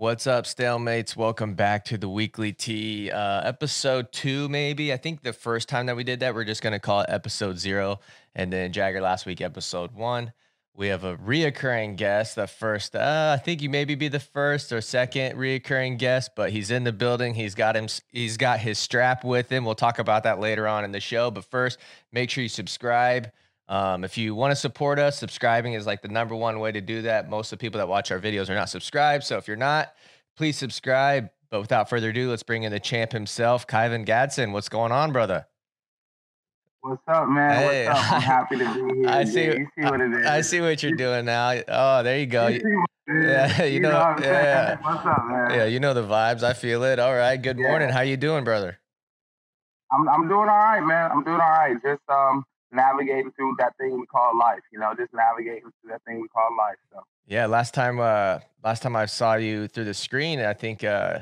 [0.00, 1.14] What's up, stalemates?
[1.14, 4.48] Welcome back to the weekly tea, uh, episode two.
[4.48, 7.10] Maybe I think the first time that we did that, we're just gonna call it
[7.10, 8.00] episode zero,
[8.34, 10.32] and then Jagger last week, episode one.
[10.74, 12.36] We have a reoccurring guest.
[12.36, 16.50] The first, uh, I think you maybe be the first or second reoccurring guest, but
[16.50, 17.34] he's in the building.
[17.34, 17.86] He's got him.
[18.10, 19.66] He's got his strap with him.
[19.66, 21.30] We'll talk about that later on in the show.
[21.30, 21.78] But first,
[22.10, 23.30] make sure you subscribe.
[23.70, 26.80] Um, if you want to support us, subscribing is like the number one way to
[26.80, 27.30] do that.
[27.30, 29.22] Most of the people that watch our videos are not subscribed.
[29.22, 29.94] So if you're not,
[30.36, 31.30] please subscribe.
[31.50, 34.50] But without further ado, let's bring in the champ himself, Kyven Gadson.
[34.52, 35.46] What's going on, brother?
[36.80, 37.62] What's up, man?
[37.62, 38.12] Hey, What's up?
[38.12, 39.08] I'm happy to be here.
[39.08, 40.26] I see, you see what it is.
[40.26, 41.60] I see what you're doing now.
[41.68, 42.48] Oh, there you go.
[42.48, 44.78] You yeah, you, you know, know yeah.
[44.80, 45.50] What's up, man?
[45.52, 46.42] Yeah, you know the vibes.
[46.42, 46.98] I feel it.
[46.98, 47.40] All right.
[47.40, 47.88] Good morning.
[47.88, 48.80] How you doing, brother?
[49.92, 51.10] I'm I'm doing all right, man.
[51.12, 51.76] I'm doing all right.
[51.84, 54.60] Just um navigating through that thing we call life.
[54.72, 56.76] You know, just navigating through that thing we call life.
[56.92, 60.84] So yeah, last time uh last time I saw you through the screen, I think
[60.84, 61.20] uh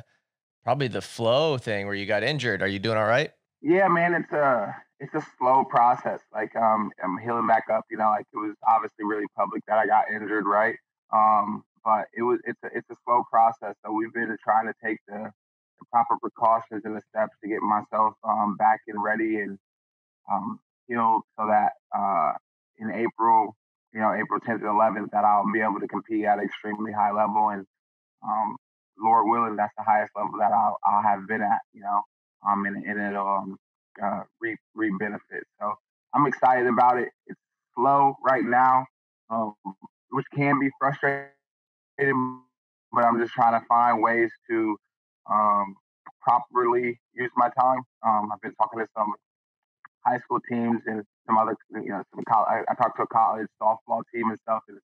[0.65, 2.63] probably the Flo thing where you got injured.
[2.63, 3.33] Are you doing all right?
[3.63, 4.15] Yeah, man.
[4.15, 6.21] It's a it's a slow process.
[6.33, 7.85] Like um, I'm healing back up.
[7.91, 10.77] You know, like it was obviously really public that I got injured, right?
[11.13, 13.75] Um, but it was it's a it's a slow process.
[13.85, 15.31] So we've been trying to take the,
[15.79, 19.59] the proper precautions and the steps to get myself um, back and ready and
[20.31, 22.33] um, healed so that uh,
[22.79, 23.55] in April,
[23.93, 26.93] you know, April 10th and 11th, that I'll be able to compete at an extremely
[26.93, 27.51] high level.
[27.51, 27.65] And
[28.27, 28.57] um,
[28.99, 32.03] Lord willing, that's the highest level that I'll, I'll have been at, you know,
[32.47, 33.57] um, and, and it'll um,
[34.03, 35.49] uh, reap, reap benefits.
[35.61, 35.75] So
[36.15, 37.09] I'm excited about it.
[37.27, 37.41] It's
[37.75, 38.87] slow right now,
[39.31, 39.55] um,
[40.11, 41.29] which can be frustrating,
[41.99, 44.77] but I'm just trying to find ways to
[45.31, 45.75] um,
[46.23, 47.81] properly use my time.
[48.07, 49.13] Um, I've been talking to some
[50.09, 52.49] high school teams and some other, you know, some college.
[52.49, 54.79] I, I talked to a college softball team and stuff, and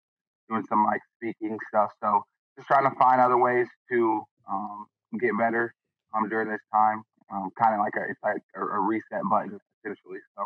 [0.49, 1.91] doing some like speaking stuff.
[2.03, 2.23] So
[2.57, 4.87] just trying to find other ways to um,
[5.19, 5.75] get better
[6.15, 7.03] um, during this time.
[7.33, 10.19] Um, kind of like a, it's like a, a, reset button essentially.
[10.37, 10.45] So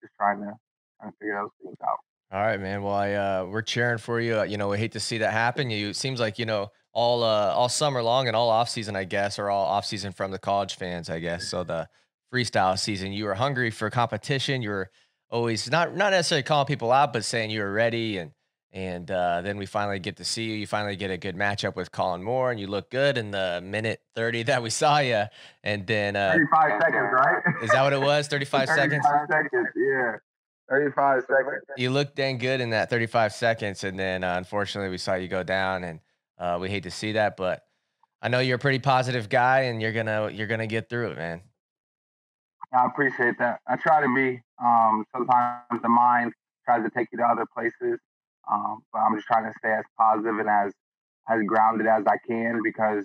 [0.00, 0.52] just trying to
[1.00, 1.98] trying to figure those things out.
[2.32, 2.82] All right, man.
[2.82, 4.42] Well, I uh, we're cheering for you.
[4.44, 5.70] You know, we hate to see that happen.
[5.70, 8.94] You it seems like you know all uh, all summer long and all off season,
[8.94, 11.48] I guess, or all off season from the college fans, I guess.
[11.48, 11.88] So the
[12.32, 13.12] freestyle season.
[13.12, 14.62] You were hungry for competition.
[14.62, 14.90] You were
[15.30, 18.18] always not not necessarily calling people out, but saying you were ready.
[18.18, 18.32] And
[18.72, 20.54] and uh, then we finally get to see you.
[20.54, 23.60] You finally get a good matchup with Kollin Moore, and you look good in the
[23.62, 25.24] minute thirty that we saw you.
[25.64, 27.42] And then uh, thirty-five seconds, right?
[27.62, 28.28] Is that what it was?
[28.28, 29.04] Thirty-five seconds.
[29.28, 29.68] seconds.
[29.76, 30.16] Yeah.
[30.70, 31.64] 35 seconds.
[31.76, 35.26] You looked dang good in that 35 seconds, and then uh, unfortunately we saw you
[35.26, 35.98] go down, and
[36.38, 37.36] uh, we hate to see that.
[37.36, 37.64] But
[38.22, 41.16] I know you're a pretty positive guy, and you're gonna you're gonna get through it,
[41.16, 41.42] man.
[42.72, 43.60] I appreciate that.
[43.66, 44.40] I try to be.
[44.62, 46.32] Um, sometimes the mind
[46.64, 47.98] tries to take you to other places,
[48.50, 50.72] um, but I'm just trying to stay as positive and as
[51.28, 53.04] as grounded as I can because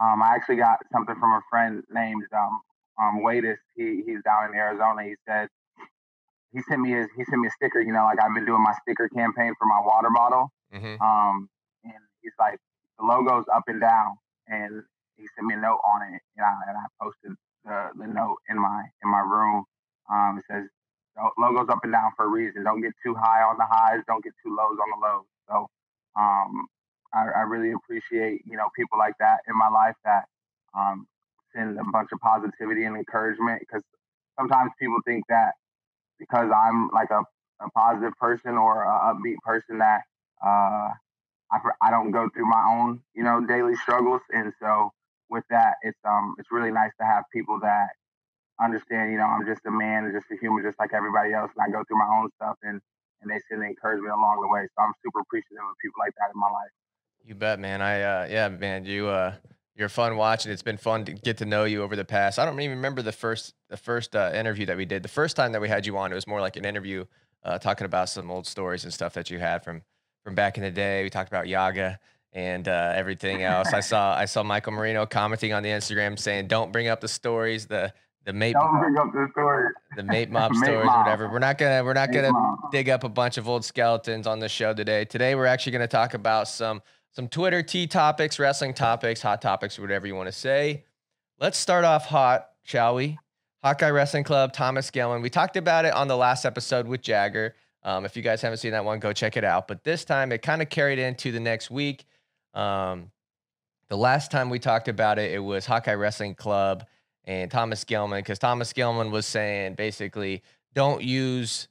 [0.00, 2.60] um, I actually got something from a friend named um,
[3.00, 3.58] um Wadis.
[3.74, 5.04] He he's down in Arizona.
[5.04, 5.48] He said
[6.52, 7.80] he sent me his he sent me a sticker.
[7.80, 10.48] You know, like I've been doing my sticker campaign for my water bottle.
[10.74, 11.02] Mm-hmm.
[11.02, 11.48] Um,
[11.84, 12.58] and he's like
[12.98, 14.16] the logo's up and down,
[14.48, 14.82] and
[15.16, 18.38] he sent me a note on it, and I, and I posted the, the note
[18.48, 19.64] in my in my room.
[20.10, 20.64] Um, it says
[21.38, 22.64] logos up and down for a reason.
[22.64, 24.00] Don't get too high on the highs.
[24.06, 25.26] Don't get too lows on the lows.
[25.48, 25.68] So
[26.18, 26.66] um,
[27.12, 30.24] I, I, really appreciate you know people like that in my life that
[30.76, 31.06] um,
[31.54, 33.82] send a bunch of positivity and encouragement because
[34.38, 35.52] sometimes people think that
[36.18, 37.22] because I'm like a,
[37.64, 40.02] a positive person or a upbeat person that
[40.44, 40.90] uh,
[41.50, 44.92] I, I don't go through my own you know daily struggles and so
[45.30, 47.88] with that, it's um it's really nice to have people that
[48.60, 49.12] understand.
[49.12, 51.70] You know, I'm just a man, just a human, just like everybody else, and I
[51.70, 52.80] go through my own stuff, and
[53.22, 54.66] and they send encouragement along the way.
[54.76, 56.72] So I'm super appreciative of people like that in my life.
[57.24, 57.82] You bet, man.
[57.82, 58.84] I uh yeah, man.
[58.84, 59.34] You uh
[59.74, 60.52] you're fun watching.
[60.52, 62.38] It's been fun to get to know you over the past.
[62.38, 65.02] I don't even remember the first the first uh, interview that we did.
[65.02, 67.04] The first time that we had you on, it was more like an interview
[67.42, 69.82] uh, talking about some old stories and stuff that you had from
[70.24, 71.02] from back in the day.
[71.02, 71.98] We talked about Yaga
[72.36, 73.72] and uh, everything else.
[73.72, 77.08] I saw I saw Michael Marino commenting on the Instagram saying, "Don't bring up the
[77.08, 77.92] stories, the
[78.26, 80.94] the mate don't bring up the stories, the mate mob mate stories, mob.
[80.94, 82.70] or whatever." We're not gonna we're not mate gonna mob.
[82.70, 85.06] dig up a bunch of old skeletons on the show today.
[85.06, 89.78] Today we're actually gonna talk about some some Twitter T topics, wrestling topics, hot topics,
[89.78, 90.84] whatever you want to say.
[91.40, 93.18] Let's start off hot, shall we?
[93.64, 95.22] Hawkeye Wrestling Club, Thomas Gilman.
[95.22, 97.54] We talked about it on the last episode with Jagger.
[97.82, 99.66] Um, if you guys haven't seen that one, go check it out.
[99.68, 102.04] But this time it kind of carried into the next week.
[102.56, 103.10] Um,
[103.88, 106.84] the last time we talked about it, it was Hawkeye Wrestling Club
[107.24, 110.42] and Thomas Gilman because Thomas Gilman was saying basically
[110.74, 111.68] don't use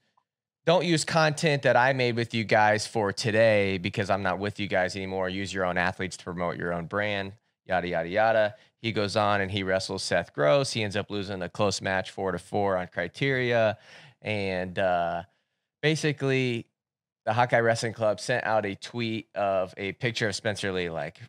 [0.66, 4.60] don't use content that I made with you guys for today because I'm not with
[4.60, 5.30] you guys anymore.
[5.30, 7.34] Use your own athletes to promote your own brand.
[7.66, 8.56] yada yada yada.
[8.82, 10.72] He goes on and he wrestles Seth Gross.
[10.72, 13.78] He ends up losing a close match, four to four on criteria,
[14.22, 15.24] and uh,
[15.82, 16.68] basically,
[17.26, 20.90] the Hawkeye Wrestling Club sent out a tweet of a picture of Spencer Lee.
[20.90, 21.20] Like,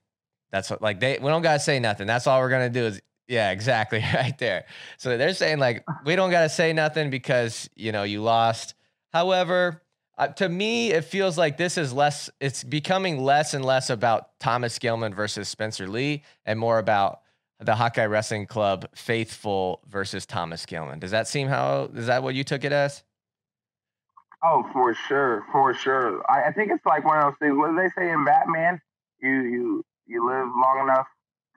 [0.51, 2.07] that's what, like they we don't gotta say nothing.
[2.07, 4.67] That's all we're gonna do is yeah, exactly right there.
[4.99, 8.75] So they're saying like we don't gotta say nothing because you know you lost.
[9.13, 9.83] However,
[10.19, 12.31] uh, to me, it feels like this is less.
[12.41, 17.21] It's becoming less and less about Thomas Gilman versus Spencer Lee, and more about
[17.59, 20.99] the Hawkeye Wrestling Club faithful versus Thomas Gilman.
[20.99, 21.91] Does that seem how?
[21.95, 23.03] Is that what you took it as?
[24.45, 26.23] Oh, for sure, for sure.
[26.31, 27.57] I, I think it's like one of those things.
[27.57, 28.81] What do they say in Batman?
[29.21, 31.07] You you you live long enough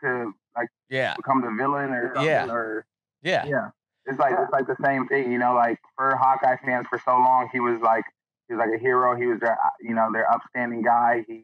[0.01, 2.47] to like Yeah, become the villain or something, Yeah.
[2.49, 2.85] or
[3.21, 3.69] yeah, yeah.
[4.05, 5.53] It's like it's like the same thing, you know.
[5.53, 8.05] Like for Hawkeye fans for so long, he was like
[8.47, 9.15] he was like a hero.
[9.15, 11.25] He was their you know their upstanding guy.
[11.27, 11.43] He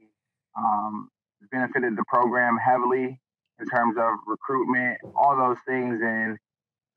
[0.58, 1.10] um,
[1.52, 3.20] benefited the program heavily
[3.60, 6.38] in terms of recruitment, all those things, and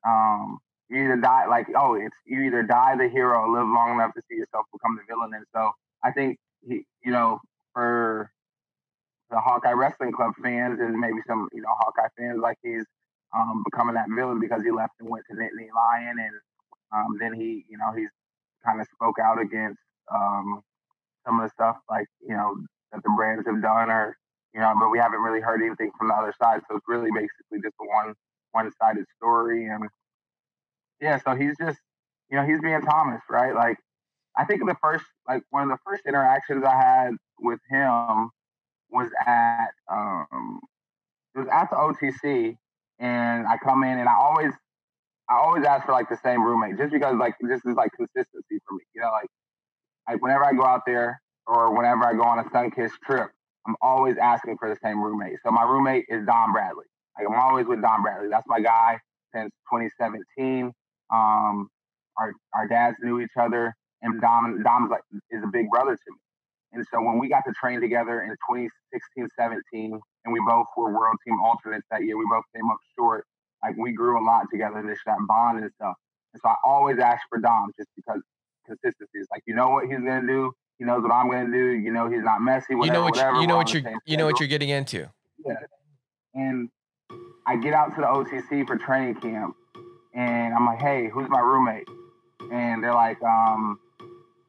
[0.07, 0.59] um,
[0.91, 4.15] you either die like oh it's you either die the hero or live long enough
[4.15, 5.33] to see yourself become the villain.
[5.35, 7.41] And so I think he you know
[7.75, 8.31] for
[9.31, 12.85] the Hawkeye Wrestling Club fans and maybe some you know Hawkeye fans like he's
[13.37, 16.35] um, becoming that villain because he left and went to Nittany Lion, and
[16.93, 18.11] um, then he, you know, he's
[18.65, 19.81] kind of spoke out against
[20.13, 20.63] um,
[21.27, 22.57] some of the stuff like you know
[22.93, 24.17] that the brands have done, or
[24.55, 27.11] you know, but we haven't really heard anything from the other side, so it's really
[27.11, 28.15] basically just a one
[28.53, 29.85] one sided story, and
[31.01, 31.79] yeah, so he's just,
[32.31, 33.55] you know, he's being Thomas, right?
[33.55, 33.79] Like,
[34.37, 38.31] I think the first, like, one of the first interactions I had with him
[38.91, 40.61] was at, um,
[41.35, 42.57] it was at the OTC,
[42.99, 44.53] and I come in and I always
[45.31, 48.61] I always ask for like the same roommate just because like this is like consistency
[48.67, 48.85] for me.
[48.95, 49.29] You know, like
[50.09, 53.31] like whenever I go out there or whenever I go on a Sunkist trip,
[53.67, 55.39] I'm always asking for the same roommate.
[55.45, 56.87] So my roommate is Dom Bradley.
[57.19, 58.29] Like I'm always with Dom Bradley.
[58.31, 58.99] That's my guy
[59.35, 60.73] since 2017.
[61.11, 61.69] Um,
[62.19, 66.13] our our dads knew each other, and Dom Dom's like is a big brother to
[66.13, 66.19] me.
[66.73, 70.93] And so when we got to train together in 2016, 17, and we both were
[70.93, 73.25] world team alternates that year, we both came up short.
[73.63, 75.95] Like we grew a lot together, this that bond and stuff.
[76.35, 78.21] And so I always ask for Dom just because
[78.67, 80.53] consistency is like you know what he's gonna do.
[80.79, 81.71] He knows what I'm gonna do.
[81.71, 82.75] You know he's not messy.
[82.75, 83.35] Whatever, you know what whatever.
[83.37, 85.11] you, you know what you're you know what you're getting into.
[85.45, 85.55] Yeah.
[86.35, 86.69] And
[87.47, 89.57] I get out to the OTC for training camp,
[90.19, 91.89] and I'm like, "Hey, who's my roommate?"
[92.51, 93.79] And they're like, um,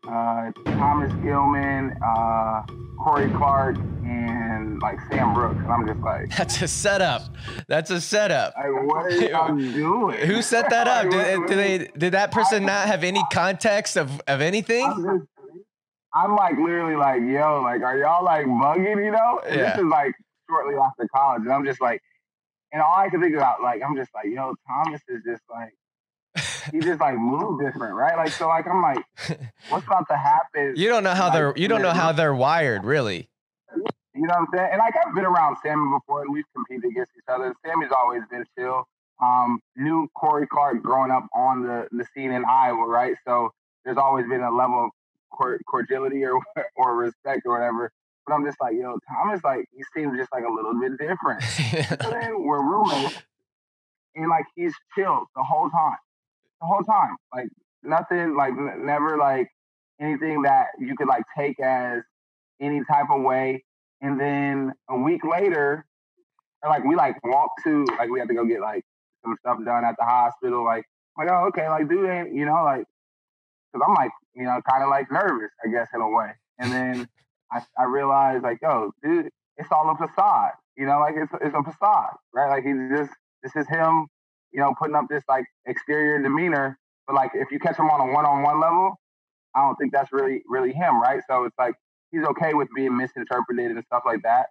[0.08, 2.64] uh, "Thomas Gilman, uh,
[3.04, 7.36] Cory Clark, and like Sam Brooks." And I'm just like, That's a setup.
[7.68, 8.56] That's a setup.
[8.58, 11.10] like "What are y'all doing?" Who set that up?
[11.12, 14.86] Did, did they did that person not have any context of of anything?
[14.86, 15.28] I'm, just,
[16.16, 19.40] I'm like literally like, yo, like, are y'all like bugging, you know?
[19.46, 19.76] Yeah.
[19.76, 20.14] This is like
[20.50, 22.02] shortly after college, and I'm just like,
[22.72, 25.74] and all I can think about, like, I'm just like, yo, Thomas is just like,
[26.72, 28.16] he just like moved different, right?
[28.16, 29.04] Like, so like, I'm like,
[29.70, 30.74] what's about to happen?
[30.76, 33.30] You don't know how like, they're you don't know how they're wired, really.
[34.14, 34.70] You know what I'm saying?
[34.74, 37.54] And like I've been around Sammy before, and we've competed against each other.
[37.66, 38.86] Sammy's always been chill.
[39.22, 43.16] Um, knew Cory Clark growing up on the the scene in Iowa, right?
[43.26, 43.52] So
[43.86, 46.40] there's always been a level of cordiality or
[46.76, 47.92] or respect or whatever.
[48.30, 51.42] But I'm just like, yo, Thomas, like he seems just like a little bit different.
[52.04, 53.18] So then we're roommates,
[54.16, 55.98] and like he's chill the whole time,
[56.62, 57.16] the whole time.
[57.34, 57.48] Like
[57.82, 59.48] nothing, like n- never like
[60.00, 62.04] anything that you could like take as
[62.62, 63.64] any type of way.
[64.02, 65.86] And then a week later,
[66.68, 68.84] like we like walk to like we had to go get like
[69.24, 70.64] some stuff done at the hospital.
[70.64, 70.86] Like
[71.18, 72.86] I'm like oh okay, like do ain't you know like
[73.74, 76.32] because I'm like you know kind of like nervous I guess in a way.
[76.60, 77.08] And then
[77.52, 80.52] I I realized like yo dude it's all a facade.
[80.78, 82.50] You know like it's it's a facade right?
[82.50, 83.12] Like he's just
[83.44, 84.08] this is him
[84.52, 86.78] you know putting up this like exterior demeanor.
[87.08, 89.00] But like if you catch him on a one on one level,
[89.56, 91.22] I don't think that's really really him right?
[91.28, 91.76] So it's like
[92.12, 94.48] he's okay with being misinterpreted and stuff like that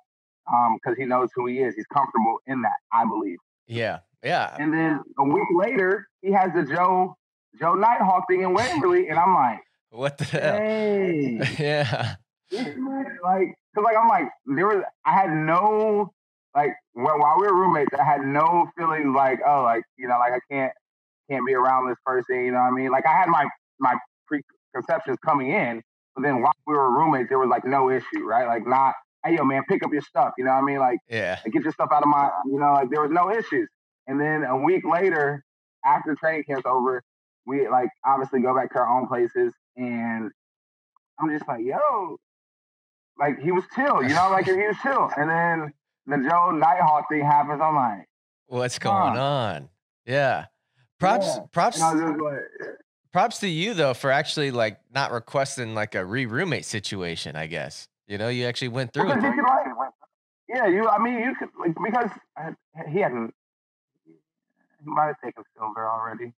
[0.52, 1.74] um, because he knows who he is.
[1.74, 3.38] He's comfortable in that, I believe.
[3.66, 4.56] yeah, yeah.
[4.58, 7.16] And then a week later, he has the Joe
[7.58, 10.56] Joe Nighthawk thing in Waverly, and I'm like, What the hell?
[10.58, 12.14] hey, Yeah.
[12.52, 16.12] Like, cause like I'm like, there was, I had no,
[16.54, 20.18] like, while, while we were roommates, I had no feeling like, oh, like, you know,
[20.18, 20.72] like I can't,
[21.30, 22.90] can't be around this person, you know what I mean?
[22.90, 23.46] Like I had my
[23.78, 23.94] my
[24.26, 25.82] preconceptions coming in,
[26.14, 28.46] but then while we were roommates, there was like no issue, right?
[28.46, 30.78] Like not, hey yo, man, pick up your stuff, you know what I mean?
[30.78, 31.38] Like Yeah.
[31.44, 33.68] like, get your stuff out of my, you know, like there was no issues.
[34.06, 35.44] And then a week later,
[35.84, 37.02] after training camp's over,
[37.46, 40.30] we like obviously go back to our own places, and
[41.20, 42.16] I'm just like, yo,
[43.18, 45.10] like he was chill, you know, like he was chill.
[45.16, 45.72] And then
[46.06, 48.08] the Joe Nighthawk thing happens, I'm like,
[48.46, 49.22] what's going huh.
[49.22, 49.68] on?
[50.06, 50.46] Yeah.
[50.98, 51.42] Props, yeah.
[51.52, 52.40] props, like,
[53.12, 57.36] props to you though for actually like not requesting like a re roommate situation.
[57.36, 59.18] I guess you know you actually went through it.
[60.48, 60.88] yeah, you.
[60.88, 62.10] I mean, you could like because
[62.90, 63.34] he hadn't.
[64.06, 66.32] He might have taken silver already,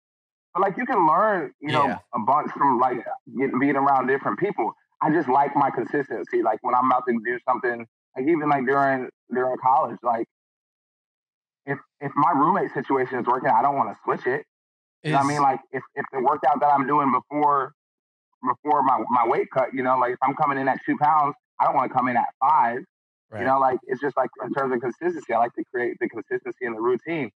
[0.54, 1.98] but like you can learn, you know, yeah.
[2.14, 2.98] a bunch from like
[3.36, 4.72] getting being around different people.
[5.00, 6.42] I just like my consistency.
[6.42, 7.86] Like when I'm about to do something,
[8.16, 10.26] like even like during during college, like
[11.66, 14.44] if if my roommate situation is working, I don't want to switch it.
[15.04, 15.42] You know I mean?
[15.42, 17.72] Like if, if the workout that I'm doing before
[18.46, 21.34] before my, my weight cut, you know, like if I'm coming in at two pounds,
[21.60, 22.78] I don't want to come in at five.
[23.30, 23.40] Right.
[23.40, 26.08] You know, like it's just like in terms of consistency, I like to create the
[26.08, 27.30] consistency in the routine.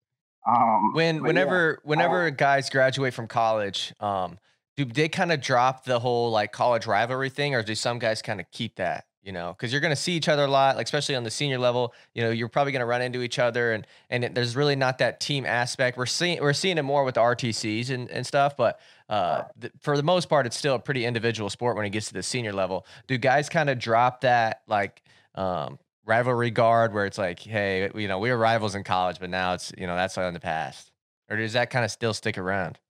[0.46, 4.38] Um, when whenever yeah, whenever guys graduate from college, um,
[4.76, 8.22] do they kind of drop the whole like college rivalry thing, or do some guys
[8.22, 9.06] kind of keep that?
[9.22, 11.30] you know, because you're going to see each other a lot, like especially on the
[11.30, 11.94] senior level.
[12.12, 14.74] You know, you're probably going to run into each other, and and it, there's really
[14.74, 15.96] not that team aspect.
[15.96, 19.44] We're seeing we're seeing it more with the RTCs and, and stuff, but uh,
[19.80, 22.22] for the most part, it's still a pretty individual sport when it gets to the
[22.22, 22.84] senior level.
[23.06, 25.02] Do guys kind of drop that like
[25.36, 29.30] um, rivalry guard where it's like, hey, you know, we were rivals in college, but
[29.30, 30.90] now it's you know that's all in the past,
[31.30, 32.80] or does that kind of still stick around?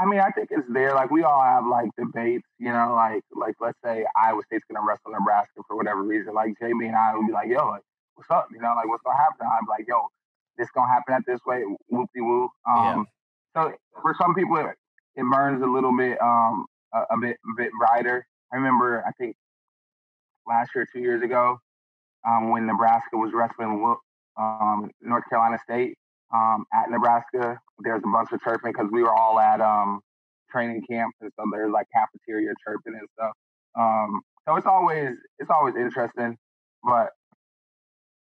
[0.00, 0.94] I mean, I think it's there.
[0.94, 4.84] Like we all have like debates, you know, like like let's say Iowa State's gonna
[4.86, 6.32] wrestle Nebraska for whatever reason.
[6.32, 7.82] Like Jamie and I would be like, yo, like,
[8.14, 8.48] what's up?
[8.50, 9.46] You know, like what's gonna happen?
[9.46, 10.06] I'm like, yo,
[10.56, 12.50] this gonna happen at this way, whoopty whoop.
[12.66, 13.06] Um,
[13.54, 13.68] yeah.
[13.68, 14.74] so for some people it,
[15.16, 16.64] it burns a little bit um
[16.94, 18.26] a, a, bit a bit brighter.
[18.52, 19.36] I remember I think
[20.46, 21.58] last year, two years ago,
[22.26, 23.96] um, when Nebraska was wrestling
[24.36, 25.96] um, North Carolina State
[26.34, 27.58] um, at Nebraska.
[27.80, 30.00] There's a bunch of chirping because we were all at um,
[30.50, 33.32] training camp, and so there's like cafeteria chirping and stuff.
[33.78, 36.36] Um, so it's always it's always interesting,
[36.82, 37.10] but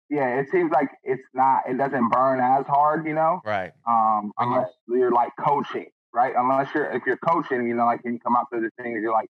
[0.08, 3.40] yeah, it seems like it's not it doesn't burn as hard, you know.
[3.44, 3.72] Right.
[3.88, 6.34] Um, unless you're like coaching, right?
[6.36, 9.00] Unless you're if you're coaching, you know, like when you come out to the things,
[9.02, 9.28] you're like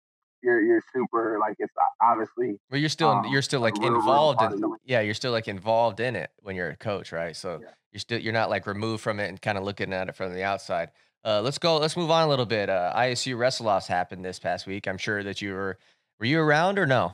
[0.42, 2.60] you're you're super like it's obviously.
[2.72, 6.16] Well, you're still um, you're still like involved in yeah, you're still like involved in
[6.16, 7.36] it when you're a coach, right?
[7.36, 7.60] So.
[7.62, 10.16] Yeah you're still you're not like removed from it and kind of looking at it
[10.16, 10.92] from the outside.
[11.26, 11.78] Uh, let's go.
[11.78, 12.70] Let's move on a little bit.
[12.70, 14.88] Uh, ISU WrestleOffs happened this past week.
[14.88, 15.78] I'm sure that you were
[16.20, 17.14] were you around or no?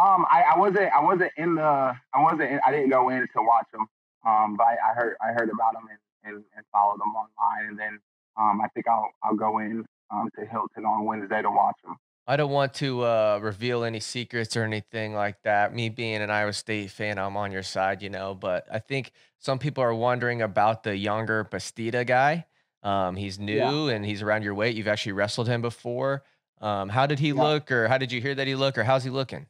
[0.00, 0.92] Um, I, I wasn't.
[0.92, 1.62] I wasn't in the.
[1.62, 2.42] I wasn't.
[2.50, 3.86] In, I didn't go in to watch them.
[4.26, 5.16] Um, but I, I heard.
[5.22, 7.98] I heard about them and, and, and followed them online, and then
[8.36, 11.96] um, I think I'll I'll go in um to Hilton on Wednesday to watch them.
[12.26, 15.74] I don't want to uh, reveal any secrets or anything like that.
[15.74, 18.34] Me being an Iowa State fan, I'm on your side, you know.
[18.34, 22.46] But I think some people are wondering about the Yonger Bastida guy.
[22.84, 23.94] Um, he's new yeah.
[23.94, 24.76] and he's around your weight.
[24.76, 26.22] You've actually wrestled him before.
[26.60, 27.42] Um, how did he yeah.
[27.42, 29.46] look, or how did you hear that he look, or how's he looking?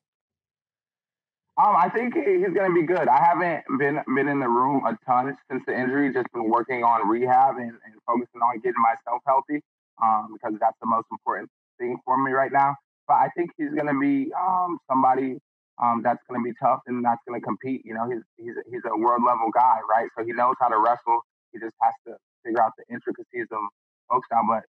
[1.62, 3.06] Um, I think he's going to be good.
[3.06, 6.10] I haven't been been in the room a ton since the injury.
[6.10, 9.62] Just been working on rehab and, and focusing on getting myself healthy
[10.02, 12.74] um, because that's the most important thing for me right now.
[13.08, 15.38] But I think he's going to be um, somebody
[15.82, 17.82] um, that's going to be tough and that's going to compete.
[17.84, 20.08] You know, he's he's he's a world level guy, right?
[20.16, 21.20] So he knows how to wrestle.
[21.52, 23.60] He just has to figure out the intricacies of
[24.08, 24.22] folk.
[24.30, 24.64] But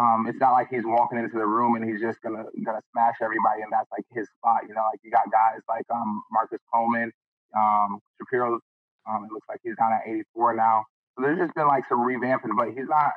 [0.00, 3.16] um, it's not like he's walking into the room and he's just gonna gonna smash
[3.20, 4.62] everybody, and that's like his spot.
[4.68, 7.12] You know, like you got guys like um, Marcus Coleman,
[7.56, 8.60] um, Shapiro.
[9.08, 10.84] Um, it looks like he's down at 84 now.
[11.18, 13.12] So there's just been like some revamping, but he's not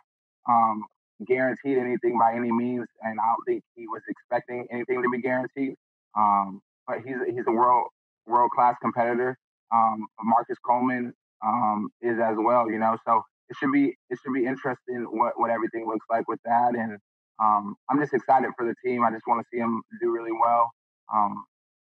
[0.49, 0.83] um,
[1.27, 5.21] guaranteed anything by any means, and I don't think he was expecting anything to be
[5.21, 5.75] guaranteed.
[6.17, 7.87] Um, but he's he's a world
[8.25, 9.37] world class competitor.
[9.73, 11.13] Um, Marcus Coleman
[11.45, 12.97] um, is as well, you know.
[13.05, 16.75] So it should be it should be interesting what what everything looks like with that,
[16.75, 16.97] and
[17.41, 19.03] um, I'm just excited for the team.
[19.03, 20.71] I just want to see him do really well.
[21.13, 21.45] Um,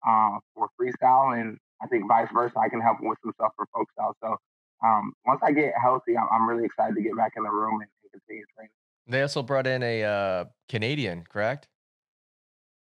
[0.07, 3.53] uh, for freestyle, and I think vice versa, I can help him with some stuff
[3.57, 4.17] for folk style.
[4.23, 4.37] So
[4.85, 7.81] um, once I get healthy, I'm, I'm, really excited to get back in the room
[7.81, 8.73] and, and continue training.
[9.07, 11.69] They also brought in a uh, Canadian, correct?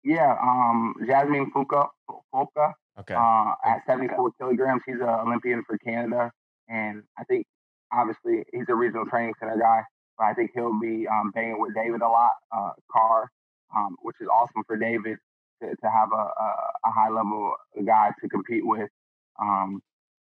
[0.04, 1.88] Yeah, um, Jasmit Phulka,
[2.34, 3.16] Phulka okay.
[3.16, 4.82] Uh, at 74 kilograms.
[4.86, 6.32] He's an Olympian for Canada.
[6.68, 7.46] And I think,
[7.92, 9.82] obviously, he's a regional training center guy.
[10.18, 13.30] But I think he'll be um, banging with David a lot, uh, Carr,
[13.76, 15.18] um, which is awesome for David
[15.62, 16.54] to, to have a, a,
[16.86, 17.54] a high level
[17.86, 18.90] guy to compete with.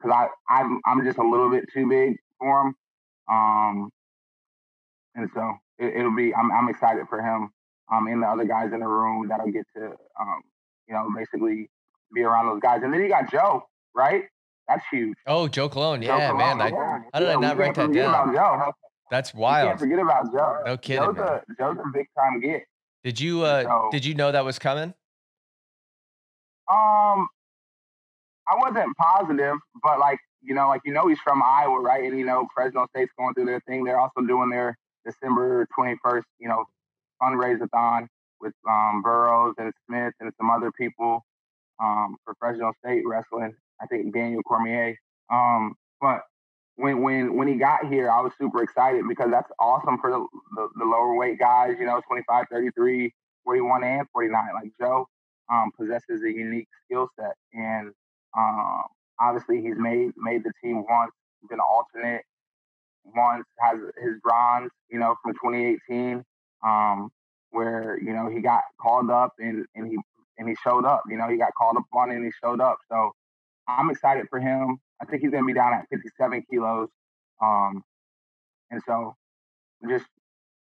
[0.02, 2.74] Because I I'm I'm just a little bit too big for him,
[3.30, 3.90] um,
[5.14, 7.50] and so it, will be I'm I'm excited for him.
[7.92, 9.86] Um, and the other guys in the room that'll get to
[10.18, 10.42] um,
[10.88, 11.68] you know basically
[12.14, 12.80] be around those guys.
[12.82, 14.24] And then you got Joe, right?
[14.68, 15.16] That's huge.
[15.26, 16.60] Oh, Joe Colon, yeah, Joe man.
[16.60, 17.02] I, yeah.
[17.12, 18.32] how did yeah, I not write that down?
[18.32, 18.72] Joe.
[19.10, 19.68] That's wild.
[19.68, 20.62] can't forget about Joe.
[20.64, 21.04] No kidding.
[21.04, 22.64] Joe's, a, Joe's a big time get.
[23.04, 24.94] Did you uh so, did you know that was coming?
[26.72, 27.28] Um,
[28.48, 32.04] I wasn't positive, but like you know, like you know, he's from Iowa, right?
[32.04, 33.84] And you know, Fresno State's going through their thing.
[33.84, 36.64] They're also doing their December twenty first, you know,
[37.22, 38.08] fundraisathon
[38.40, 41.24] with um, Burroughs and Smith and some other people
[41.82, 43.54] um, for Fresno State wrestling.
[43.80, 44.96] I think Daniel Cormier.
[45.30, 46.22] Um, but
[46.76, 50.26] when when when he got here, I was super excited because that's awesome for the,
[50.56, 51.76] the, the lower weight guys.
[51.78, 53.12] You know, 25, 33,
[53.44, 54.44] 41, and 49.
[54.54, 55.06] Like Joe
[55.52, 57.92] um, possesses a unique skill set, and
[58.36, 58.82] um,
[59.20, 61.12] obviously he's made made the team once,
[61.48, 62.22] been an alternate
[63.04, 64.70] once, has his bronze.
[64.90, 66.24] You know, from 2018,
[66.64, 67.10] um,
[67.50, 69.98] where you know he got called up and and he
[70.38, 71.04] and he showed up.
[71.08, 72.78] You know, he got called up on and he showed up.
[72.90, 73.12] So
[73.68, 74.78] I'm excited for him.
[75.00, 76.88] I think he's to be down at 57 kilos.
[77.40, 77.82] Um,
[78.70, 79.14] and so
[79.88, 80.06] just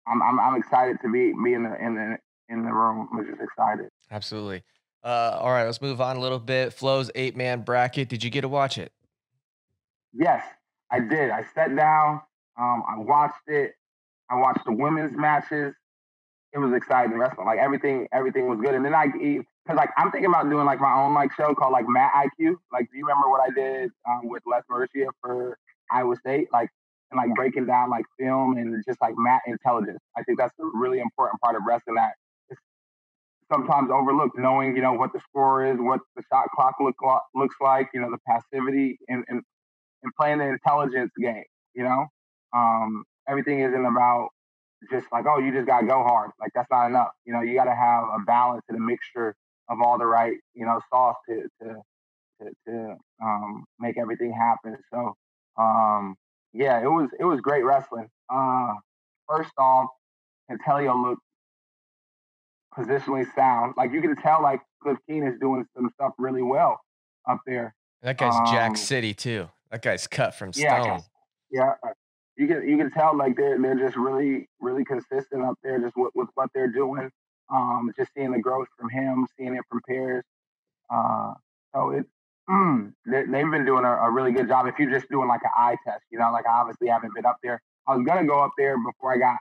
[0.06, 3.08] I'm, I'm, I'm excited to be be in the in the in the room.
[3.12, 3.88] I'm just excited.
[4.10, 4.62] Absolutely.
[5.05, 6.73] Uh, all right, let's move on a little bit.
[6.73, 8.09] Flo's eight man bracket.
[8.09, 8.93] Did you get to watch it?
[10.12, 10.45] Yes,
[10.90, 11.31] I did.
[11.31, 12.21] I sat down.
[12.59, 13.75] Um, I watched it.
[14.30, 15.75] I watched the women's matches.
[16.52, 17.47] It was exciting wrestling.
[17.47, 18.75] Like everything, everything was good.
[18.75, 21.73] And then I because like I'm thinking about doing like my own like show called
[21.73, 22.56] like Matt IQ.
[22.73, 25.58] Like, do you remember what I did um, with Les Mercia for
[25.91, 26.49] Iowa State?
[26.52, 26.71] Like,
[27.11, 30.00] and like breaking down like film and just like Matt intelligence.
[30.17, 32.15] I think that's a really important part of wrestling that
[33.52, 34.39] sometimes overlooked.
[34.39, 36.97] Knowing you know what the score is, what the shot clock look
[37.34, 39.43] looks like, you know the passivity and and,
[40.02, 41.45] and playing the intelligence game.
[41.75, 42.06] You know,
[42.54, 44.28] um, everything isn't about
[44.91, 46.30] just like oh you just gotta go hard.
[46.41, 47.11] Like that's not enough.
[47.25, 49.34] You know, you got to have a balance and a mixture
[49.69, 51.75] of all the right, you know, sauce to to
[52.41, 54.76] to, to um, make everything happen.
[54.93, 55.15] So
[55.58, 56.17] um,
[56.52, 58.08] yeah, it was it was great wrestling.
[58.32, 58.75] Uh,
[59.28, 59.89] first off,
[60.50, 61.23] Cantelio looked
[62.76, 63.75] positionally sound.
[63.76, 66.81] Like you can tell, like Cliff Keen is doing some stuff really well
[67.28, 67.75] up there.
[68.02, 69.49] That guy's um, Jack City too.
[69.71, 70.65] That guy's cut from stone.
[70.67, 71.00] Yeah,
[71.50, 71.73] yeah.
[72.37, 75.97] You can you can tell like they're they're just really really consistent up there, just
[75.97, 77.11] with, with what they're doing.
[77.50, 80.25] Um, just seeing the growth from him, seeing it from Parris.
[80.91, 81.35] Uh,
[81.75, 82.07] so it
[82.49, 84.67] mm, they, have been doing a, a, really good job.
[84.67, 87.26] If you're just doing like an eye test, you know, like I obviously haven't been
[87.26, 87.61] up there.
[87.87, 89.37] I was gonna go up there before I got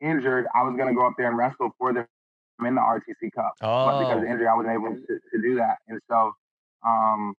[0.00, 0.46] injured.
[0.54, 2.06] I was gonna go up there and wrestle for them
[2.64, 3.86] in the RTC Cup, oh.
[3.86, 5.78] but because of injury, I wasn't able to, to do that.
[5.88, 6.32] And so,
[6.86, 7.34] um,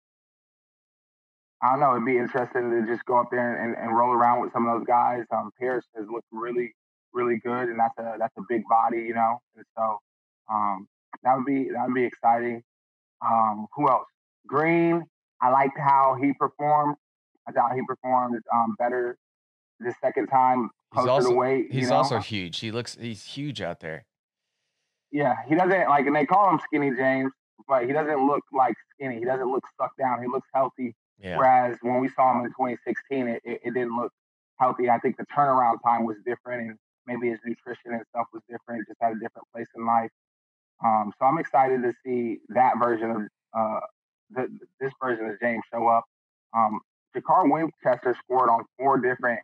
[1.61, 1.93] I don't know.
[1.93, 4.77] It'd be interesting to just go up there and, and roll around with some of
[4.77, 5.23] those guys.
[5.31, 6.73] Um, Parris has looked really
[7.17, 9.39] really good, and that's a that's a big body, you know.
[9.55, 9.97] And so
[10.51, 10.87] um,
[11.23, 12.63] that would be that would be exciting.
[13.25, 14.07] Um, who else?
[14.45, 15.03] Green.
[15.41, 16.95] I liked how he performed.
[17.47, 19.17] I thought he performed um, better
[19.79, 21.67] the second time he's also, weight.
[21.71, 21.97] He's you know?
[21.97, 22.59] also huge.
[22.59, 24.05] He looks he's huge out there.
[25.11, 27.31] Yeah, he doesn't like, and they call him Skinny James,
[27.67, 29.19] but he doesn't look like skinny.
[29.19, 30.21] He doesn't look stuck down.
[30.21, 30.95] He looks healthy.
[31.19, 31.37] Yeah.
[31.37, 34.11] Whereas when we saw him in 2016, it, it, it, didn't look
[34.59, 34.89] healthy.
[34.89, 38.87] I think the turnaround time was different, and maybe his nutrition and stuff was different,
[38.87, 40.11] just had a different place in life.
[40.85, 43.21] Um, so I'm excited to see that version of
[43.57, 43.79] uh,
[44.29, 46.05] the, this version of James show up.
[46.55, 46.81] Um,
[47.15, 49.39] Jacarra Winchester scored on four different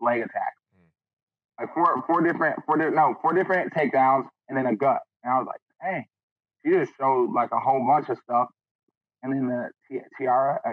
[0.00, 0.57] leg attacks.
[1.58, 5.00] Like four four different four di- no four different takedowns and then a gut.
[5.22, 6.04] And I was like, dang,
[6.64, 8.48] she just showed like a whole bunch of stuff.
[9.22, 10.72] And then the T- Tiara, uh,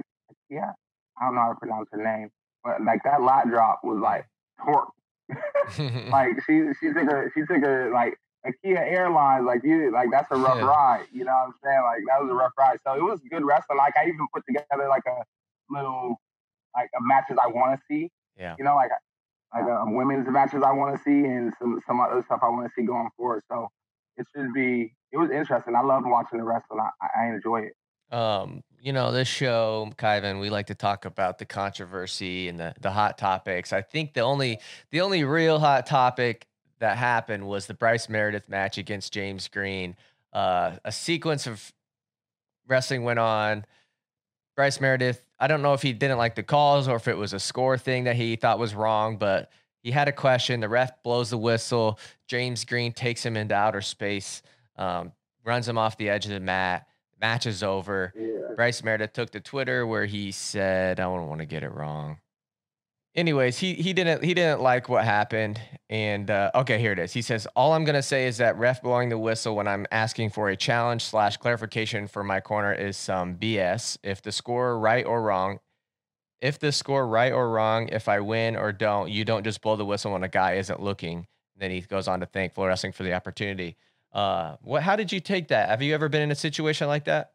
[0.50, 0.72] yeah,
[1.20, 2.30] I don't know how to pronounce her name,
[2.64, 4.26] but like that lat drop was like
[4.64, 4.92] torque.
[6.12, 10.10] like she she took her she took her like a Kia Airlines, like you like
[10.12, 10.66] that's a rough yeah.
[10.66, 11.06] ride.
[11.12, 11.82] You know what I'm saying?
[11.84, 12.78] Like that was a rough ride.
[12.86, 13.80] So it was good wrestling.
[13.80, 15.24] Like I even put together like a
[15.70, 16.18] little
[16.76, 18.12] like a matches I want to see.
[18.38, 18.56] Yeah.
[18.60, 18.92] You know, like
[19.56, 22.68] like um, women's matches I want to see and some some other stuff I want
[22.68, 23.44] to see going forward.
[23.50, 23.70] So
[24.18, 24.94] it should be.
[25.12, 25.76] It was interesting.
[25.76, 26.80] I loved watching the wrestling.
[26.80, 27.74] I, I enjoy it.
[28.16, 32.74] Um, you know, this show, Kyven, we like to talk about the controversy and the
[32.82, 33.74] the hot topics.
[33.74, 34.60] I think the only
[34.92, 36.48] the only real hot topic
[36.80, 39.96] that happened was the Bryce Meredith match against James Green.
[40.34, 41.72] Uh, a sequence of
[42.68, 43.66] wrestling went on.
[44.56, 47.34] Bryce Meredith, I don't know if he didn't like the calls or if it was
[47.34, 50.62] a score thing that he thought was wrong, but he had a question.
[50.62, 52.00] The ref blows the whistle.
[52.28, 54.42] James Green takes him into outer space,
[54.78, 55.12] um,
[55.44, 56.88] runs him off the edge of the mat.
[57.22, 58.14] Match is over.
[58.18, 58.56] Yeah.
[58.56, 62.20] Bryce Meredith took to Twitter where he said, I don't want to get it wrong.
[63.16, 65.60] Anyways, he he didn't he didn't like what happened.
[65.90, 67.14] And uh, okay, here it is.
[67.14, 70.32] He says, All I'm gonna say is that ref blowing the whistle when I'm asking
[70.32, 73.98] for a challenge slash clarification for my corner is some BS.
[74.04, 75.60] If the score right or wrong,
[76.42, 79.78] if the score right or wrong, if I win or don't, you don't just blow
[79.78, 81.28] the whistle when a guy isn't looking.
[81.58, 83.78] then he goes on to thank Flo Wrestling for the opportunity.
[84.12, 84.84] Uh, what?
[84.84, 85.70] How did you take that?
[85.70, 87.32] Have you ever been in a situation like that?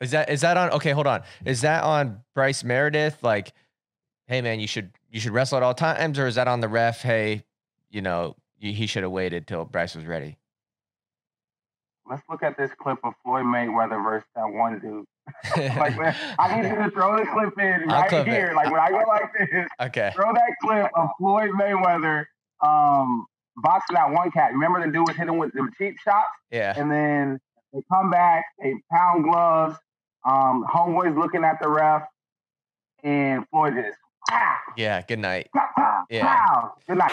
[0.00, 0.70] Is that is that on?
[0.70, 1.22] Okay, hold on.
[1.44, 3.22] Is that on Bryce Meredith?
[3.22, 3.52] Like,
[4.26, 6.68] hey man, you should you should wrestle at all times, or is that on the
[6.68, 7.02] ref?
[7.02, 7.44] Hey,
[7.90, 10.36] you know, he should have waited till Bryce was ready.
[12.08, 15.06] Let's look at this clip of Floyd Mayweather versus that one dude.
[15.78, 18.48] like, man, I need you to throw the clip in right clip here.
[18.48, 18.54] it.
[18.56, 20.10] Like when I go like this, okay.
[20.14, 22.26] throw that clip of Floyd Mayweather
[22.60, 23.26] um,
[23.56, 24.52] boxing that one cat.
[24.52, 26.74] Remember the dude was hitting with the cheap shots, Yeah.
[26.76, 27.40] and then
[27.74, 29.76] they come back, they pound gloves.
[30.24, 32.02] Um, homeboy's looking at the ref,
[33.02, 33.98] and Floyd just
[34.30, 35.02] pow, Yeah.
[35.02, 35.48] Good night.
[35.54, 36.24] pow, pow, Yeah.
[36.46, 36.74] pow.
[36.88, 37.12] Good night.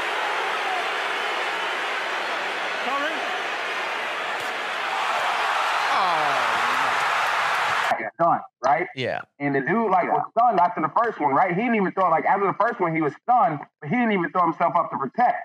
[8.19, 8.87] Done, right?
[8.95, 9.21] Yeah.
[9.39, 11.49] And the dude like was stunned after the first one, right?
[11.55, 14.11] He didn't even throw like after the first one, he was stunned, but he didn't
[14.11, 15.37] even throw himself up to protect.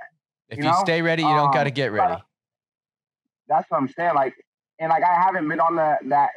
[0.50, 2.22] If You you, know, stay ready, you don't got to um, get ready.
[3.48, 4.14] That's what I'm saying.
[4.14, 4.34] Like,
[4.78, 6.30] and like I haven't been on the that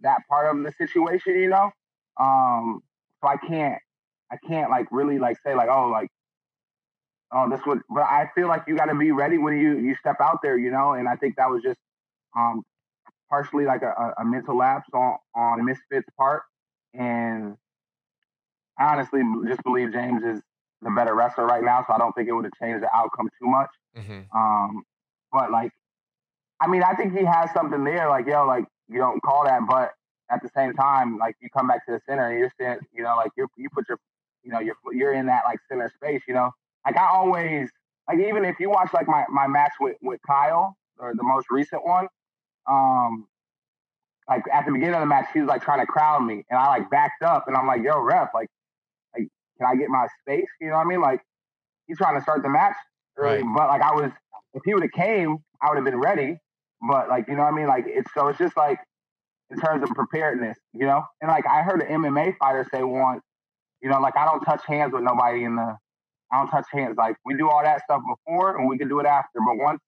[0.00, 1.70] that part of the situation, you know.
[2.18, 2.82] Um,
[3.20, 3.80] so I can't
[4.30, 6.10] I can't like really like say like oh like
[7.32, 9.94] oh this would but I feel like you got to be ready when you you
[9.96, 10.92] step out there, you know.
[10.92, 11.78] And I think that was just
[12.36, 12.62] um
[13.30, 16.42] partially like a, a, mental lapse on on Misfit's part,
[16.94, 17.56] and
[18.78, 20.40] I honestly just believe James is
[20.82, 23.28] the better wrestler right now, so I don't think it would have changed the outcome
[23.40, 23.70] too much.
[23.96, 24.84] hmm Um,
[25.32, 25.72] but like,
[26.60, 28.08] I mean, I think he has something there.
[28.08, 29.92] Like, yo, like you don't call that, but
[30.30, 33.02] at the same time, like you come back to the center and you're standing, you
[33.02, 33.98] know, like you you put your,
[34.42, 36.50] you know, you're you're in that like center space, you know.
[36.84, 37.70] Like I always,
[38.08, 41.46] like even if you watch like my my match with with Kyle or the most
[41.50, 42.08] recent one,
[42.68, 43.26] um,
[44.28, 46.58] like at the beginning of the match, he was like trying to crowd me, and
[46.58, 48.48] I like backed up, and I'm like, yo, ref, like,
[49.16, 50.48] like can I get my space?
[50.60, 51.00] You know what I mean?
[51.00, 51.20] Like
[51.86, 52.74] he's trying to start the match
[53.16, 53.54] early, Right.
[53.56, 54.10] but like I was,
[54.54, 56.38] if he would have came, I would have been ready.
[56.86, 57.66] But like you know what I mean?
[57.66, 58.78] Like it's so it's just like
[59.50, 61.04] in terms of preparedness, you know.
[61.20, 63.22] And like I heard an MMA fighter say once,
[63.82, 65.76] you know, like I don't touch hands with nobody in the,
[66.32, 66.96] I don't touch hands.
[66.98, 69.40] Like we do all that stuff before, and we can do it after.
[69.46, 69.80] But once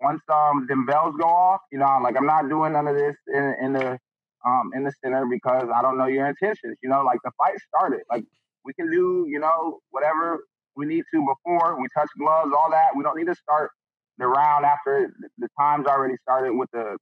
[0.00, 3.16] once um them bells go off, you know, like I'm not doing none of this
[3.32, 3.98] in in the
[4.46, 6.78] um in the center because I don't know your intentions.
[6.82, 8.00] You know, like the fight started.
[8.10, 8.24] Like
[8.64, 10.40] we can do, you know, whatever
[10.76, 12.96] we need to before we touch gloves, all that.
[12.96, 13.70] We don't need to start
[14.18, 16.96] the round after the time's already started with the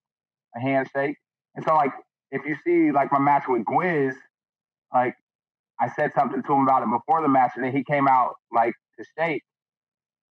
[0.57, 1.16] a handshake.
[1.55, 1.92] And so like
[2.31, 4.14] if you see like my match with Gwiz,
[4.92, 5.14] like
[5.81, 8.35] I said something to him about it before the match, and then he came out
[8.53, 9.42] like to shake.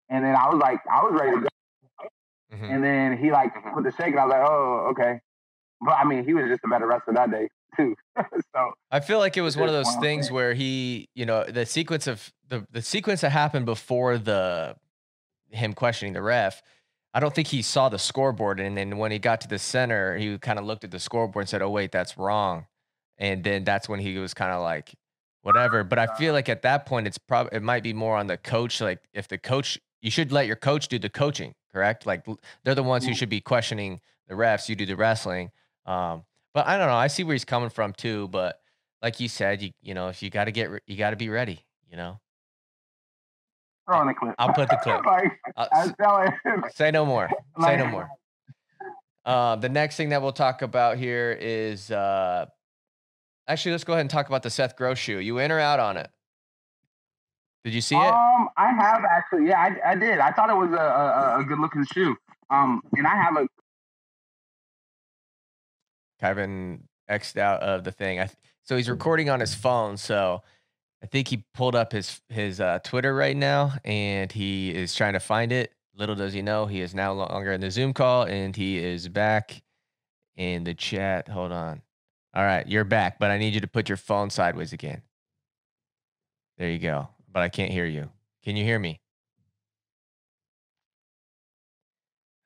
[0.10, 1.48] And then I was like, I was ready to go.
[2.58, 5.20] hmm And then he like put the shake, and I was like, oh, okay.
[5.82, 7.96] But I mean, he was just a better wrestler that day too.
[8.18, 10.36] so I feel like it was one of those things thing.
[10.36, 14.76] where he, you know, the sequence of the the sequence that happened before the
[15.52, 16.62] him questioning the ref.
[17.14, 20.18] I don't think he saw the scoreboard, and then when he got to the center,
[20.18, 22.68] he kind of looked at the scoreboard and said, "Oh wait, that's wrong,"
[23.18, 24.94] and then that's when he was kind of like,
[25.42, 28.28] "Whatever." But I feel like at that point, it's probably it might be more on
[28.28, 28.80] the coach.
[28.80, 32.06] Like if the coach, you should let your coach do the coaching, correct?
[32.06, 32.26] Like
[32.64, 33.16] they're the ones who Mm.
[33.18, 34.70] should be questioning the refs.
[34.70, 35.52] You do the wrestling.
[35.86, 36.94] Um, but I don't know.
[36.96, 38.30] I see where he's coming from too.
[38.30, 38.62] But
[39.02, 41.18] like you said, you you know, if you got to get, re- you got to
[41.18, 41.66] be ready.
[41.90, 42.22] You know,
[43.92, 44.36] throw in the clip.
[44.40, 45.06] I'll put the clip.
[45.06, 46.32] like I was telling
[46.74, 47.30] say no more.
[47.62, 48.10] Say no more.
[49.26, 52.46] Uh, the next thing that we'll talk about here is uh,
[53.48, 55.20] actually let's go ahead and talk about the Seth Gross shoe.
[55.20, 56.10] You in or out on it?
[57.64, 58.00] Did you see it?
[58.00, 59.48] Um, I have actually.
[59.48, 60.20] Yeah, I, I did.
[60.20, 62.16] I thought it was a, a, a good looking shoe.
[62.50, 63.48] Um, and I have a
[66.20, 68.20] Kevin xed out of the thing.
[68.20, 68.30] I
[68.64, 69.98] so he's recording on his phone.
[69.98, 70.42] So
[71.04, 75.14] I think he pulled up his his uh, Twitter right now, and he is trying
[75.14, 75.74] to find it.
[75.96, 79.08] Little does he know, he is now longer in the Zoom call, and he is
[79.08, 79.62] back
[80.36, 81.28] in the chat.
[81.28, 81.82] Hold on.
[82.34, 85.02] All right, you're back, but I need you to put your phone sideways again.
[86.58, 87.10] There you go.
[87.32, 88.10] But I can't hear you.
[88.44, 89.02] Can you hear me?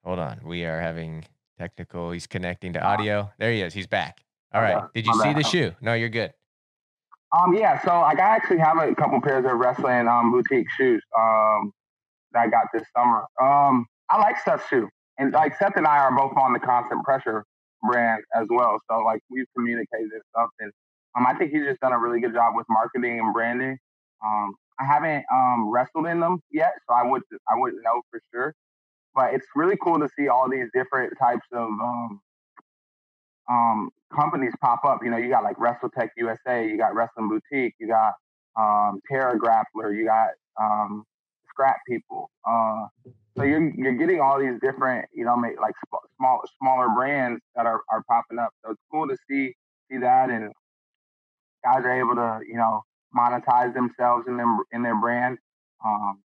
[0.03, 0.39] Hold on.
[0.43, 1.25] We are having
[1.57, 2.11] technical.
[2.11, 3.31] He's connecting to audio.
[3.39, 3.73] There he is.
[3.73, 4.23] He's back.
[4.53, 4.85] All right.
[4.93, 5.73] Did you see the shoe?
[5.81, 6.33] No, you're good.
[7.35, 7.81] Um, yeah.
[7.83, 11.71] So like, I actually have a couple pairs of wrestling um boutique shoes um
[12.33, 13.25] that I got this summer.
[13.41, 17.03] Um, I like Seth's shoe, and like Seth and I are both on the Constant
[17.03, 17.43] Pressure
[17.87, 18.79] brand as well.
[18.89, 20.71] So like we've communicated stuff, and
[21.17, 23.77] um, I think he's just done a really good job with marketing and branding.
[24.25, 28.21] Um, I haven't um wrestled in them yet, so I would I wouldn't know for
[28.33, 28.53] sure.
[29.15, 32.19] But it's really cool to see all these different types of um,
[33.49, 34.99] um, companies pop up.
[35.03, 38.13] You know, you got like WrestleTech USA, you got Wrestling Boutique, you got
[38.57, 40.29] um, Terra Grappler, you got
[40.59, 41.03] um,
[41.49, 42.29] Scrap People.
[42.47, 42.85] Uh,
[43.37, 45.73] so you're you're getting all these different, you know, like
[46.17, 48.51] small smaller brands that are, are popping up.
[48.63, 49.53] So it's cool to see
[49.91, 50.51] see that, and
[51.63, 52.83] guys are able to, you know,
[53.15, 55.37] monetize themselves in their in their brand.
[55.85, 56.21] Um,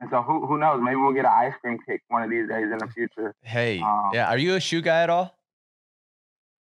[0.00, 0.80] and so who who knows?
[0.82, 3.34] Maybe we'll get an ice cream kick one of these days in the future.
[3.42, 4.26] Hey, um, yeah.
[4.26, 5.38] Are you a shoe guy at all?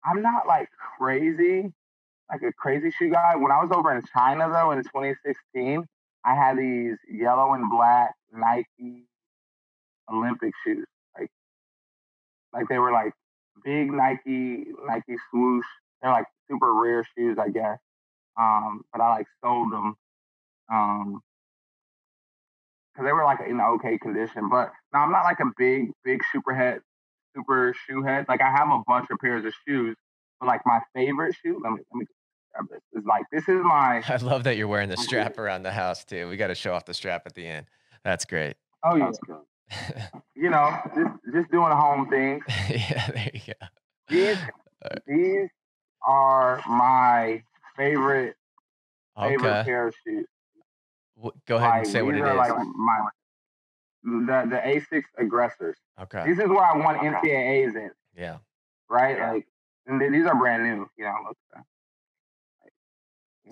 [0.06, 1.72] I'm not like crazy,
[2.30, 3.36] like a crazy shoe guy.
[3.36, 5.86] When I was over in China though in 2016,
[6.26, 9.06] I had these yellow and black Nike
[10.12, 10.86] Olympic shoes.
[11.18, 11.30] Like
[12.54, 13.14] like they were like
[13.64, 15.66] big Nike Nike swoosh.
[16.02, 17.78] They're like super rare shoes, I guess.
[18.40, 19.96] Um, but I like sold them.
[20.72, 21.22] Um,
[22.94, 24.50] because they were like in okay condition.
[24.50, 26.80] But now I'm not like a big, big super head,
[27.36, 28.26] super shoe head.
[28.28, 29.96] Like I have a bunch of pairs of shoes,
[30.40, 32.06] but like my favorite shoe, let me let me
[32.54, 32.82] grab this.
[32.94, 34.04] Is like this is my.
[34.08, 36.30] I love that you're wearing the strap around the house too.
[36.30, 37.66] We got to show off the strap at the end.
[38.04, 38.56] That's great.
[38.84, 39.12] Oh yeah.
[40.36, 42.42] you know, just just doing a home thing.
[42.70, 43.68] yeah, there you go.
[44.10, 44.38] These
[45.08, 45.50] these
[46.06, 47.44] are my
[47.78, 48.36] favorite
[49.18, 49.64] favorite okay.
[49.64, 50.26] pair of shoes.
[51.48, 52.36] Go ahead and say what it is.
[52.36, 53.00] Like my,
[54.04, 55.78] the the Asics aggressors.
[56.02, 56.24] Okay.
[56.28, 57.92] This is where I won NCAAs in.
[58.16, 58.38] Yeah.
[58.90, 59.18] Right.
[59.18, 59.32] Yeah.
[59.34, 59.48] Like,
[59.88, 60.90] and these are brand new.
[60.98, 61.16] You know.
[61.28, 61.38] Look,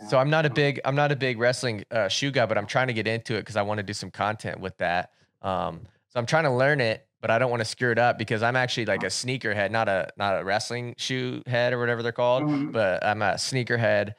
[0.08, 2.66] so I'm not a big I'm not a big wrestling uh, shoe guy, but I'm
[2.66, 5.12] trying to get into it because I want to do some content with that.
[5.42, 8.18] Um, so I'm trying to learn it, but I don't want to screw it up
[8.18, 11.80] because I'm actually like a sneaker head, not a not a wrestling shoe head or
[11.80, 12.72] whatever they're called, mm-hmm.
[12.72, 14.16] but I'm a sneaker head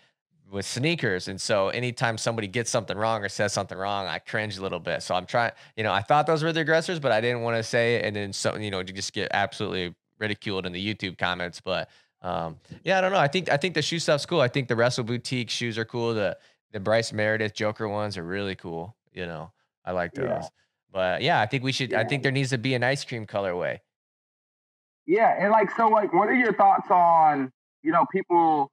[0.53, 1.29] with sneakers.
[1.29, 4.79] And so anytime somebody gets something wrong or says something wrong, I cringe a little
[4.79, 5.03] bit.
[5.03, 7.57] So I'm trying, you know, I thought those were the aggressors, but I didn't want
[7.57, 8.05] to say it.
[8.05, 11.61] And then so, you know, you just get absolutely ridiculed in the YouTube comments.
[11.61, 11.89] But
[12.21, 13.19] um, yeah, I don't know.
[13.19, 14.41] I think I think the shoe stuff's cool.
[14.41, 16.15] I think the Wrestle Boutique shoes are cool.
[16.15, 16.37] The
[16.73, 18.95] the Bryce Meredith Joker ones are really cool.
[19.13, 19.51] You know,
[19.85, 20.27] I like those.
[20.27, 20.43] Yeah.
[20.93, 21.93] But yeah, I think we should.
[21.93, 22.01] Yeah.
[22.01, 23.79] I think there needs to be an ice cream colorway.
[25.07, 27.51] Yeah, and like so, like, what are your thoughts on
[27.83, 28.71] you know people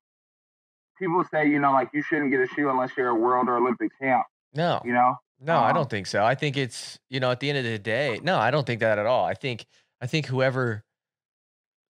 [0.99, 3.57] people say, you know, like you shouldn't get a shoe unless you're a world or
[3.57, 4.25] Olympic champ.
[4.53, 4.81] No.
[4.85, 5.15] You know?
[5.41, 6.23] No, um, I don't think so.
[6.23, 8.81] I think it's, you know, at the end of the day, no, I don't think
[8.81, 9.25] that at all.
[9.25, 9.65] I think
[10.01, 10.83] I think whoever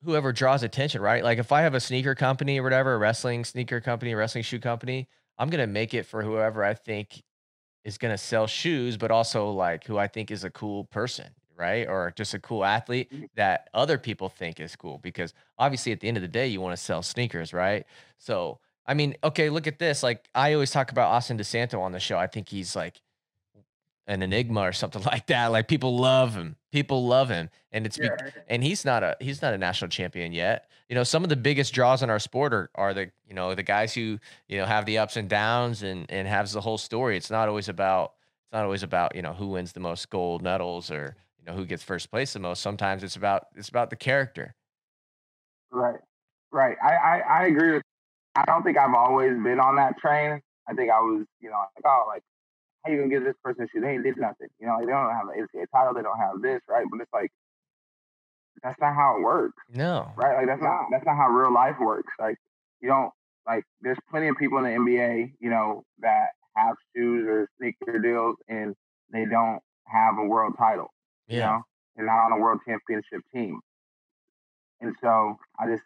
[0.03, 1.23] whoever draws attention, right?
[1.23, 4.43] Like if I have a sneaker company or whatever, a wrestling sneaker company, a wrestling
[4.43, 7.23] shoe company, I'm gonna make it for whoever I think
[7.83, 11.87] is gonna sell shoes, but also like who I think is a cool person, right?
[11.87, 13.25] Or just a cool athlete mm-hmm.
[13.35, 14.99] that other people think is cool.
[14.99, 17.85] Because obviously at the end of the day, you want to sell sneakers, right?
[18.19, 18.59] So
[18.89, 20.01] I mean, okay, look at this.
[20.01, 22.17] Like I always talk about Austin DeSanto on the show.
[22.17, 22.99] I think he's like
[24.07, 25.47] an enigma or something like that.
[25.51, 26.55] Like people love him.
[26.71, 28.09] People love him, and it's yeah.
[28.15, 30.67] be- and he's not a he's not a national champion yet.
[30.89, 33.53] You know, some of the biggest draws in our sport are, are the you know
[33.53, 36.79] the guys who you know have the ups and downs and and has the whole
[36.79, 37.15] story.
[37.15, 40.41] It's not always about it's not always about you know who wins the most gold
[40.41, 42.63] medals or you know who gets first place the most.
[42.63, 44.55] Sometimes it's about it's about the character.
[45.71, 45.99] Right,
[46.51, 46.75] right.
[46.83, 47.83] I I, I agree with
[48.35, 50.41] I don't think I've always been on that train.
[50.67, 52.23] I think I was, you know, like, oh, like,
[52.83, 53.81] how you gonna give this person shit?
[53.81, 54.47] They ain't did nothing.
[54.59, 55.93] You know, like, they don't have an NCAA title.
[55.93, 56.85] They don't have this, right?
[56.89, 57.31] But it's like,
[58.63, 59.57] that's not how it works.
[59.73, 60.11] No.
[60.15, 60.37] Right?
[60.37, 62.13] Like, that's not that's not how real life works.
[62.19, 62.37] Like,
[62.81, 63.11] you don't
[63.47, 63.63] like.
[63.81, 68.35] There's plenty of people in the NBA, you know, that have shoes or sneaker deals,
[68.47, 68.75] and
[69.11, 70.93] they don't have a world title.
[71.27, 71.35] Yeah.
[71.35, 71.61] You know,
[71.95, 73.59] they're not on a world championship team.
[74.81, 75.83] And so I just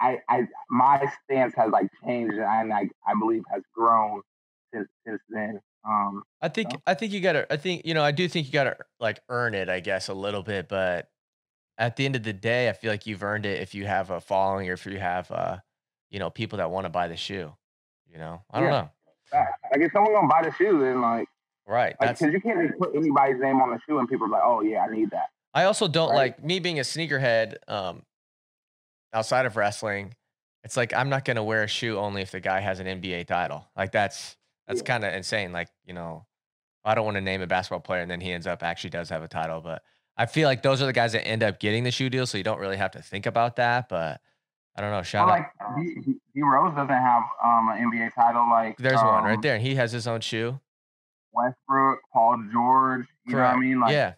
[0.00, 4.22] I, I my stance has like changed and I I believe has grown
[4.72, 5.60] since since then.
[5.86, 6.78] Um, I think so.
[6.86, 9.54] I think you gotta I think you know I do think you gotta like earn
[9.54, 11.08] it I guess a little bit, but
[11.76, 14.10] at the end of the day, I feel like you've earned it if you have
[14.10, 15.58] a following or if you have uh
[16.10, 17.52] you know people that want to buy the shoe.
[18.10, 18.80] You know, I don't yeah.
[18.80, 18.90] know.
[19.72, 21.28] Like if someone gonna buy the shoe, then like
[21.66, 24.30] right, because like, you can't just put anybody's name on the shoe and people are
[24.30, 25.28] like, oh yeah, I need that.
[25.52, 26.16] I also don't right?
[26.16, 27.56] like me being a sneakerhead.
[27.68, 28.02] Um,
[29.14, 30.14] outside of wrestling,
[30.64, 33.26] it's like I'm not gonna wear a shoe only if the guy has an NBA
[33.26, 33.66] title.
[33.76, 34.86] Like that's that's Yeah.
[34.86, 35.52] kind of insane.
[35.52, 36.26] Like you know,
[36.84, 39.08] I don't want to name a basketball player and then he ends up actually does
[39.10, 39.82] have a title, but
[40.16, 42.38] I feel like those are the guys that end up getting the shoe deal, so
[42.38, 43.88] you don't really have to think about that.
[43.88, 44.20] But
[44.76, 45.02] I don't know.
[45.02, 45.40] Shout Well, out.
[45.40, 49.40] like D, D, Rose doesn't have um an NBA title like There's one right um,
[49.40, 50.58] there, and he has his own shoe.
[51.32, 53.06] Westbrook, Paul George.
[53.26, 53.80] You know what I mean?
[53.80, 54.14] Like yeah,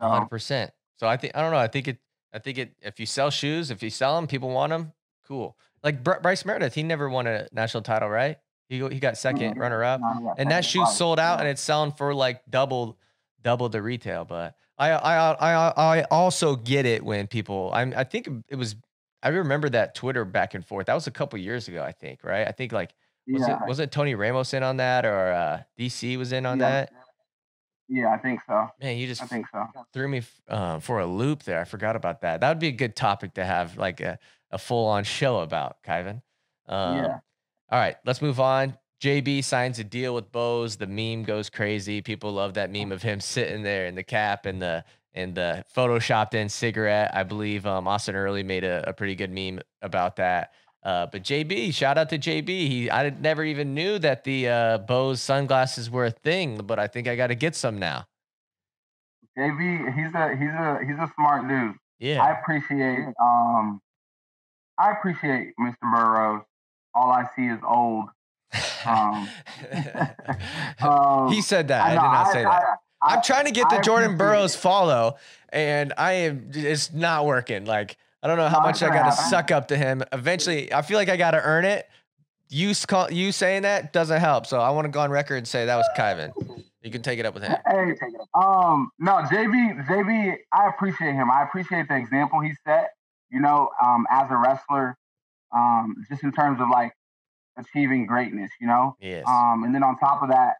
[0.00, 0.70] hundred percent.
[0.96, 1.58] So I think I don't know.
[1.58, 1.98] I think it.
[2.32, 2.72] I think it.
[2.82, 4.92] If you sell shoes, if you sell them, people want them.
[5.26, 5.56] Cool.
[5.82, 8.38] Like Br- Bryce Meredith, he never won a national title, right?
[8.68, 9.58] He he got second Mhm.
[9.58, 10.00] runner up,
[10.38, 12.98] and that shoe sold out, and it's selling for like double
[13.42, 14.24] double the retail.
[14.24, 17.70] But I I I I also get it when people.
[17.72, 18.76] I I think it was.
[19.22, 20.86] I remember that Twitter back and forth.
[20.86, 22.22] That was a couple years ago, I think.
[22.22, 22.46] Right?
[22.46, 22.94] I think like
[23.26, 26.46] was yeah, it was it Tony Ramos in on that or uh, DC was in
[26.46, 26.70] on Yeah.
[26.70, 26.92] that?
[27.92, 28.68] Yeah, I think so.
[28.80, 29.66] Man, you just I think so.
[29.92, 31.60] threw me uh, for a loop there.
[31.60, 32.40] I forgot about that.
[32.40, 34.18] That would be a good topic to have like a,
[34.52, 36.22] a full on show about, Kyven.
[36.68, 37.18] Um, Yeah.
[37.72, 38.76] All right, let's move on.
[39.00, 40.76] JB signs a deal with Bose.
[40.76, 42.00] The meme goes crazy.
[42.00, 45.64] People love that meme of him sitting there in the cap and the and the
[45.76, 47.10] photoshopped in cigarette.
[47.14, 50.52] I believe um, Austin Early made a, a pretty good meme about that.
[50.82, 52.48] Uh, but JB, shout out to JB.
[52.48, 56.86] He I never even knew that the uh, Bose sunglasses were a thing, but I
[56.86, 58.06] think I got to get some now.
[59.38, 61.74] JB, he's a he's a he's a smart dude.
[61.98, 63.80] Yeah, I appreciate um
[64.78, 65.74] I appreciate Mr.
[65.82, 66.42] Burroughs.
[66.94, 68.06] All I see is old.
[68.86, 69.28] Um,
[70.80, 71.82] Um, he said that.
[71.82, 72.62] I, did know, not say that.
[73.02, 75.16] I, I'm trying to get the I Jordan Burroughs follow,
[75.50, 76.50] and I am.
[76.54, 77.66] It's not working.
[77.66, 80.02] Like I don't know how much I got to suck up to him.
[80.12, 81.88] Eventually, I feel like I got to earn it.
[82.48, 84.46] You call, you saying that doesn't help.
[84.46, 86.32] So I want to go on record and say that was Kyven.
[86.82, 87.56] You can take it up with him.
[87.66, 87.94] Hey,
[88.34, 91.30] um, no, JB, JB, I appreciate him.
[91.30, 92.90] I appreciate the example he set.
[93.30, 94.98] You know, um, as a wrestler,
[95.54, 96.92] um, just in terms of like
[97.56, 98.50] achieving greatness.
[98.60, 99.24] You know, Yes.
[99.28, 100.54] um, and then on top of that,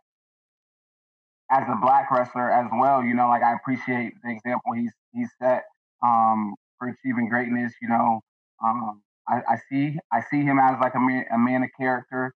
[1.51, 5.31] as a black wrestler as well, you know, like I appreciate the example he's he's
[5.42, 5.64] set
[6.03, 7.72] um, for achieving greatness.
[7.80, 8.20] You know,
[8.64, 12.34] um, I, I see I see him as like a man, a man of character,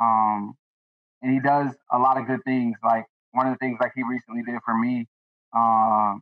[0.00, 0.54] um,
[1.22, 2.76] and he does a lot of good things.
[2.84, 5.08] Like one of the things like he recently did for me,
[5.56, 6.20] um,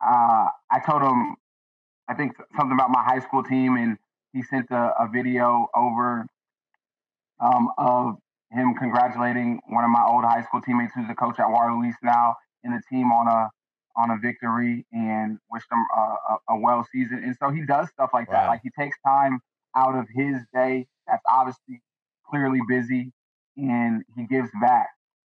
[0.00, 1.34] uh, I told him
[2.06, 3.96] I think something about my high school team, and
[4.32, 6.26] he sent a, a video over
[7.40, 8.16] um, of
[8.52, 11.98] him congratulating one of my old high school teammates who's a coach at Waterloo East
[12.02, 13.50] now in the team on a
[13.96, 17.22] on a victory and wish them a, a, a well season.
[17.24, 18.48] And so he does stuff like that.
[18.48, 19.40] Like he takes time
[19.76, 21.80] out of his day that's obviously
[22.28, 23.12] clearly busy
[23.56, 24.88] and he gives back.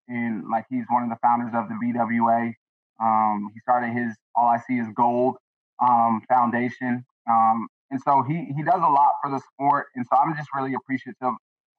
[0.07, 2.53] And like he's one of the founders of the BWA.
[3.01, 5.35] Um, he started his All I See Is Gold
[5.81, 7.05] um, foundation.
[7.29, 9.87] Um, and so he he does a lot for the sport.
[9.95, 11.33] And so I'm just really appreciative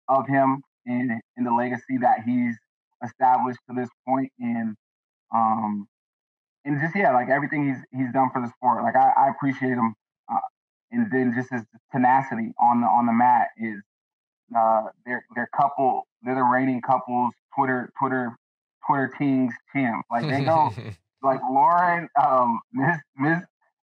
[0.08, 2.56] of him and, and the legacy that he's
[3.04, 4.30] established to this point.
[4.30, 4.76] point and
[5.34, 5.86] um
[6.64, 9.72] and just yeah like everything he's he's done for the sport like i, I appreciate
[9.72, 9.94] him
[10.32, 10.38] uh,
[10.90, 13.80] and then just his tenacity on the on the mat is
[14.56, 18.36] uh their their couple they're the reigning couples twitter twitter
[18.86, 20.72] twitter teams champ like they go
[21.22, 23.38] like lauren um miss miss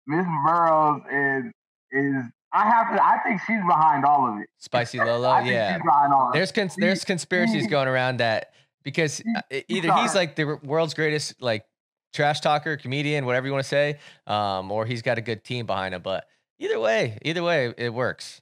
[0.07, 1.45] miss burroughs is
[1.93, 5.39] is i have to i think she's behind all of it Spicy Lolo.
[5.41, 5.75] Yeah.
[5.75, 10.15] she's behind all of There's cons- there's conspiracies going around that because uh, either he's
[10.15, 11.65] like the world's greatest like
[12.13, 15.67] trash talker, comedian, whatever you want to say, um, or he's got a good team
[15.67, 16.03] behind him.
[16.03, 16.27] But
[16.59, 18.41] either way, either way, it works.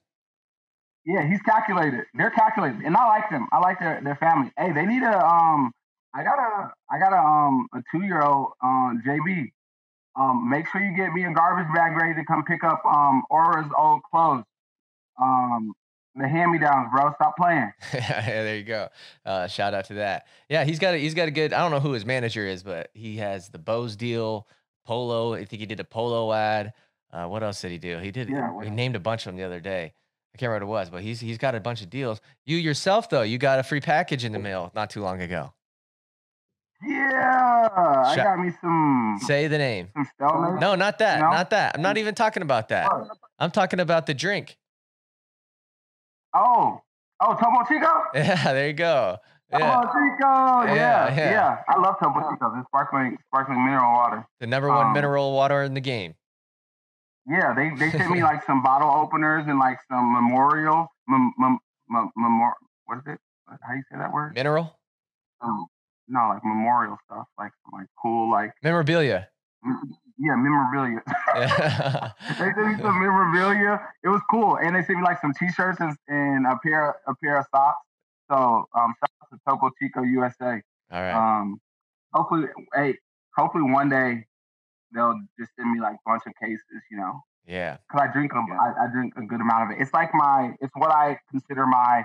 [1.04, 2.04] Yeah, he's calculated.
[2.14, 3.48] They're calculated, and I like them.
[3.52, 4.50] I like their their family.
[4.58, 5.72] Hey, they need a um.
[6.14, 9.50] I got a I got a um a two year old um JB.
[10.16, 13.22] Um, make sure you get me a garbage bag ready to come pick up um
[13.30, 14.44] Aura's old clothes.
[15.20, 15.72] Um,
[16.18, 17.12] the hand me downs, bro.
[17.14, 17.72] Stop playing.
[17.94, 18.88] yeah, there you go.
[19.24, 20.26] Uh, shout out to that.
[20.48, 21.52] Yeah, he's got a, he's got a good.
[21.52, 24.46] I don't know who his manager is, but he has the Bose deal,
[24.84, 25.34] Polo.
[25.34, 26.72] I think he did a Polo ad.
[27.12, 27.98] Uh, what else did he do?
[27.98, 28.28] He did.
[28.28, 29.94] Yeah, he named a bunch of them the other day.
[30.34, 32.20] I can't remember what it was, but he's he's got a bunch of deals.
[32.44, 35.52] You yourself though, you got a free package in the mail not too long ago.
[36.86, 39.88] Yeah, I got me some Say the name.
[40.20, 41.20] No, not that.
[41.20, 41.30] No?
[41.30, 41.74] Not that.
[41.74, 42.88] I'm not even talking about that.
[43.38, 44.58] I'm talking about the drink.
[46.34, 46.80] Oh,
[47.20, 47.92] oh, Topo Chico.
[48.14, 49.16] Yeah, there you go.
[49.50, 50.64] Yeah, Chico.
[50.66, 51.30] Yeah, Yeah, yeah.
[51.30, 52.52] yeah, I love Topo Chico.
[52.58, 54.26] It's sparkling sparkling mineral water.
[54.40, 56.14] the number one Um, mineral water in the game.
[57.26, 61.58] Yeah, they they sent me like some bottle openers and like some memorial mem, mem,
[61.88, 62.52] mem, memor,
[62.84, 63.18] what is it?
[63.48, 64.34] How do you say that word?
[64.34, 64.78] Mineral
[65.40, 65.66] Um,
[66.08, 69.28] no, like memorial stuff, like like cool, like memorabilia.
[70.18, 71.00] Yeah, memorabilia.
[72.38, 73.80] they sent me some memorabilia.
[74.02, 77.14] It was cool, and they sent me like some T-shirts and, and a pair a
[77.22, 77.78] pair of socks.
[78.30, 78.36] So
[78.74, 80.60] um, shout out to Topo Chico USA.
[80.90, 81.12] All right.
[81.12, 81.60] Um,
[82.12, 82.96] hopefully, hey,
[83.36, 84.26] hopefully one day
[84.92, 86.82] they'll just send me like a bunch of cases.
[86.90, 87.78] You know, yeah.
[87.90, 89.80] Cause I drink a, I, I drink a good amount of it.
[89.80, 92.04] It's like my, it's what I consider my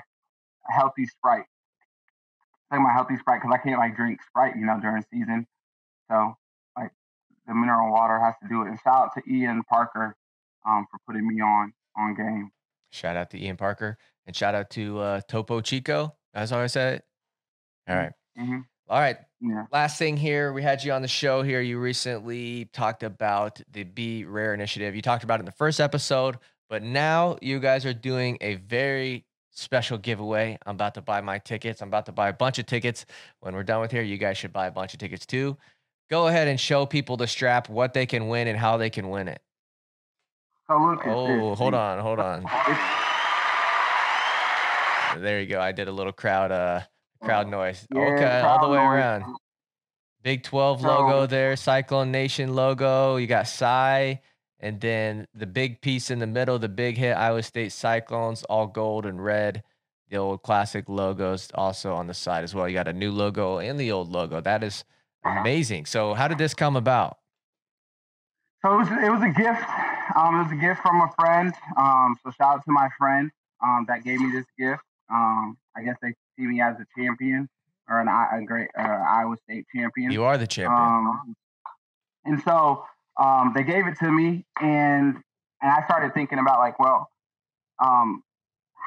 [0.70, 1.44] healthy Sprite.
[1.44, 5.46] It's like my healthy Sprite because I can't like drink Sprite, you know, during season.
[6.10, 6.43] So like
[7.48, 8.70] the mineral water has to do it.
[8.70, 10.16] And shout out to Ian Parker
[10.68, 12.52] um, for putting me on on game.
[12.92, 16.16] Shout out to Ian Parker and shout out to uh, Topo Chico.
[16.34, 16.96] That's all I said.
[16.96, 17.04] it.
[17.90, 18.12] All right.
[18.40, 18.60] Mm-hmm.
[18.90, 19.18] All right.
[19.42, 19.66] Yeah.
[19.72, 21.62] Last thing here, we had you on the show here.
[21.62, 24.96] You recently talked about the Be Rare initiative.
[24.96, 26.38] You talked about it in the first episode,
[26.70, 30.58] but now you guys are doing a very special giveaway.
[30.66, 31.82] I'm about to buy my tickets.
[31.82, 33.06] I'm about to buy a bunch of tickets.
[33.40, 35.58] When we're done with here, you guys should buy a bunch of tickets too.
[36.14, 39.10] Go ahead and show people the strap, what they can win, and how they can
[39.10, 39.42] win it.
[40.68, 41.58] So look Oh, this.
[41.58, 42.44] hold on, hold on.
[45.18, 45.60] There you go.
[45.60, 46.82] I did a little crowd uh
[47.24, 47.88] crowd noise.
[47.92, 48.86] yeah, okay, all the way noise.
[48.94, 49.24] around.
[50.22, 53.16] Big 12 logo there, Cyclone Nation logo.
[53.16, 54.22] You got Cy,
[54.60, 58.68] and then the big piece in the middle, the big hit Iowa State Cyclones, all
[58.68, 59.64] gold and red.
[60.12, 62.70] The old classic logos also on the side as well.
[62.70, 64.42] You got a new logo and the old logo.
[64.42, 64.84] That is
[65.26, 65.86] amazing.
[65.86, 67.18] So, how did this come about?
[68.62, 69.64] So it was it was a gift.
[70.16, 71.54] Um, it was a gift from a friend.
[71.78, 73.30] Um, so shout out to my friend
[73.64, 74.82] um, that gave me this gift.
[75.12, 77.50] Um, I guess they see me as a champion
[77.90, 80.12] or an I- a great uh, Iowa State champion.
[80.12, 80.78] You are the champion.
[80.82, 81.36] Um,
[82.26, 82.86] and so
[83.20, 85.18] um, they gave it to me, and
[85.62, 87.10] and I started thinking about like, well,
[87.84, 88.24] um,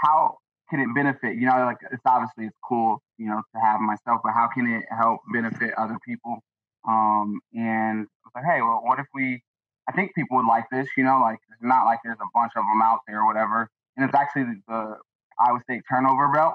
[0.02, 0.38] how
[0.70, 1.36] can it benefit?
[1.36, 4.66] You know, like it's obviously it's cool, you know, to have myself, but how can
[4.66, 6.38] it help benefit other people?
[6.88, 9.42] Um, and I was like, hey, well, what if we?
[9.88, 12.52] I think people would like this, you know, like it's not like there's a bunch
[12.56, 13.68] of them out there or whatever.
[13.96, 14.96] And it's actually the, the
[15.38, 16.54] Iowa State turnover belt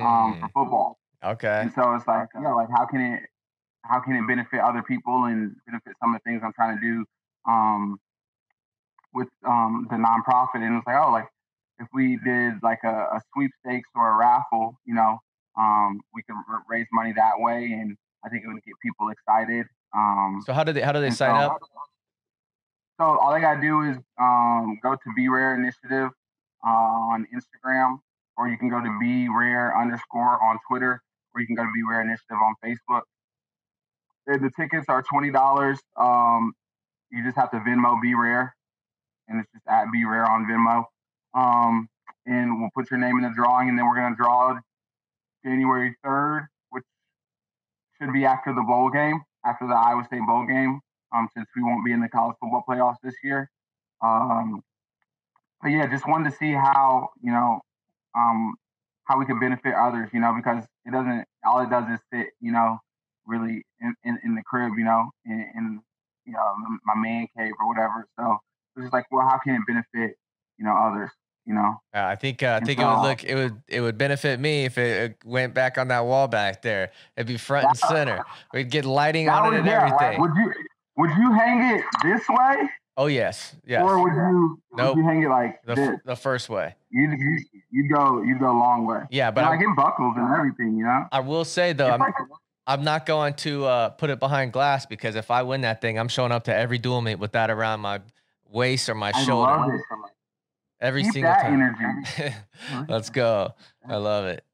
[0.00, 0.98] um, for Mm, football.
[1.24, 1.60] okay.
[1.62, 3.22] And so it's like, yeah, like how can it
[3.84, 6.80] how can it benefit other people and benefit some of the things I'm trying to
[6.80, 7.04] do
[7.50, 7.98] um,
[9.12, 10.62] with um, the nonprofit?
[10.64, 11.26] And it's like, oh, like
[11.82, 15.18] if we did like a, a sweepstakes or a raffle, you know,
[15.58, 19.08] um, we could r- raise money that way, and I think it would get people
[19.10, 19.66] excited.
[19.94, 21.58] Um, So, how do they how do they sign so- up?
[23.00, 26.10] So all they gotta do is um, go to Be Rare Initiative
[26.64, 27.98] uh, on Instagram,
[28.36, 31.02] or you can go to Be Rare underscore on Twitter,
[31.34, 33.02] or you can go to Be Rare Initiative on Facebook.
[34.26, 35.80] The, the tickets are twenty dollars.
[35.96, 36.52] Um,
[37.10, 38.54] you just have to Venmo Be Rare,
[39.26, 40.84] and it's just at Be Rare on Venmo.
[41.34, 41.88] Um,
[42.26, 44.58] and we'll put your name in the drawing, and then we're gonna draw
[45.44, 46.84] January third, which
[48.00, 50.80] should be after the bowl game, after the Iowa State bowl game
[51.14, 53.50] um, since we won't be in the college football playoffs this year.
[54.02, 54.62] Um,
[55.62, 57.60] but yeah, just wanted to see how you know
[58.16, 58.54] um,
[59.04, 62.28] how we can benefit others, you know, because it doesn't all it does is sit,
[62.40, 62.78] you know,
[63.26, 65.80] really in, in, in the crib, you know, in, in
[66.26, 66.54] you know
[66.84, 68.06] my man cave or whatever.
[68.18, 68.38] So
[68.76, 70.16] it's just like, well, how can it benefit
[70.58, 71.10] you know others,
[71.46, 71.80] you know?
[71.92, 74.78] I think uh, I think it would look it would it would benefit me if
[74.78, 76.92] it, went back on that wall back there.
[77.16, 78.24] It'd be front and center.
[78.52, 80.20] We'd get lighting on it and like, everything.
[80.20, 80.52] would you
[80.96, 83.82] would you hang it this way, oh yes, yes.
[83.82, 84.96] or would you Nope.
[84.96, 85.90] would you hang it like The this?
[86.04, 86.74] the first way.
[86.90, 87.38] You you
[87.70, 89.00] you go you go a long way.
[89.10, 91.06] Yeah, But I, it buckles and everything, you know.
[91.10, 92.14] I will say though, It's I'm like-
[92.64, 95.98] I'm not going to uh, put it behind glass because if I win that thing,
[95.98, 98.00] I'm showing up to every duel meet with that around my
[98.48, 99.80] waist or my I shoulder love it.
[100.82, 101.54] Every Keep single time.
[101.54, 102.34] energy.
[102.88, 103.54] Let's go.
[103.88, 104.44] I love it.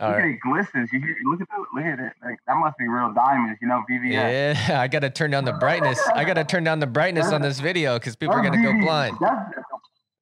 [0.00, 0.24] All look right.
[0.26, 0.92] at it glistens.
[0.92, 2.12] You, look at the, look at it.
[2.22, 4.12] Like that must be real diamonds, you know, VVS.
[4.12, 5.98] Yeah, I got to turn down the brightness.
[6.14, 8.78] I got to turn down the brightness on this video because people are gonna go
[8.78, 9.16] blind.
[9.20, 9.56] That's,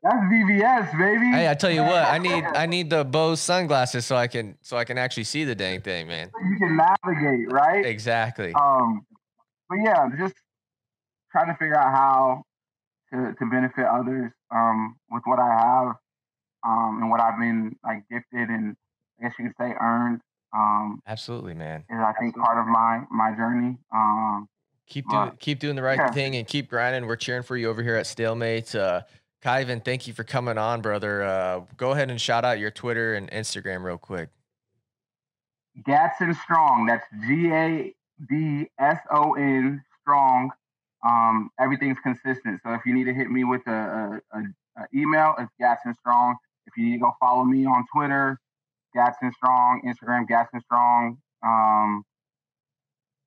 [0.03, 1.27] that's VVS, baby.
[1.27, 4.57] Hey, I tell you what, I need I need the Bose sunglasses so I can
[4.62, 6.31] so I can actually see the dang thing, man.
[6.43, 7.85] you can navigate, right?
[7.85, 8.55] Exactly.
[8.55, 9.05] Um,
[9.68, 10.35] but yeah, just
[11.31, 12.45] trying to figure out how
[13.13, 15.95] to, to benefit others um, with what I have
[16.67, 18.77] um, and what I've been like gifted and
[19.21, 20.21] I guess you could say earned
[20.55, 21.85] um, Absolutely, man.
[21.91, 23.77] is I think part of my my journey.
[23.95, 24.49] Um,
[24.89, 26.11] Keep Well, doing keep doing the right yeah.
[26.13, 27.07] thing and keep grinding.
[27.07, 28.75] We're cheering for you over here at Stalemate.
[28.75, 29.03] Uh
[29.43, 31.25] Kyven, thank you for coming on, brother.
[31.25, 34.29] Uh go ahead and shout out your Twitter and Instagram real quick.
[35.87, 36.87] Gadson Strong.
[36.87, 37.95] That's G A
[38.29, 40.53] D S O N Strong.
[41.05, 42.61] Um, everything's consistent.
[42.65, 46.37] So if you need to hit me with a, a, a, email, it's Gadson Strong.
[46.67, 48.39] If you need to go follow me on Twitter,
[48.97, 51.19] Gadson Strong, Instagram, Gadson Strong.
[51.43, 52.05] Um,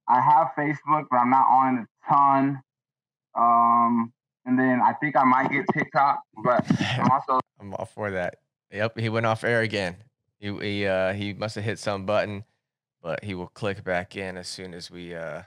[0.07, 2.61] I have Facebook, but I'm not on it a ton.
[3.35, 4.11] Um,
[4.45, 6.65] and then I think I might get TikTok, but
[6.97, 8.35] I'm also I'm all for that.
[8.71, 9.97] Yep, he went off air again.
[10.39, 12.43] He he uh he must have hit some button,
[13.01, 15.43] but he will click back in as soon as we uh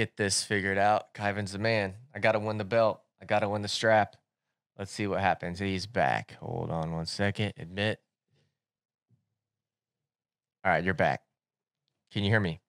[0.00, 1.12] get this figured out.
[1.12, 1.92] Kyven's the man.
[2.14, 3.02] I gotta win the belt.
[3.20, 4.16] I gotta win the strap.
[4.78, 5.58] Let's see what happens.
[5.58, 6.36] He's back.
[6.40, 7.52] Hold on one second.
[7.58, 8.00] Admit.
[10.64, 11.20] All right, you're back.
[12.10, 12.60] Can you hear me?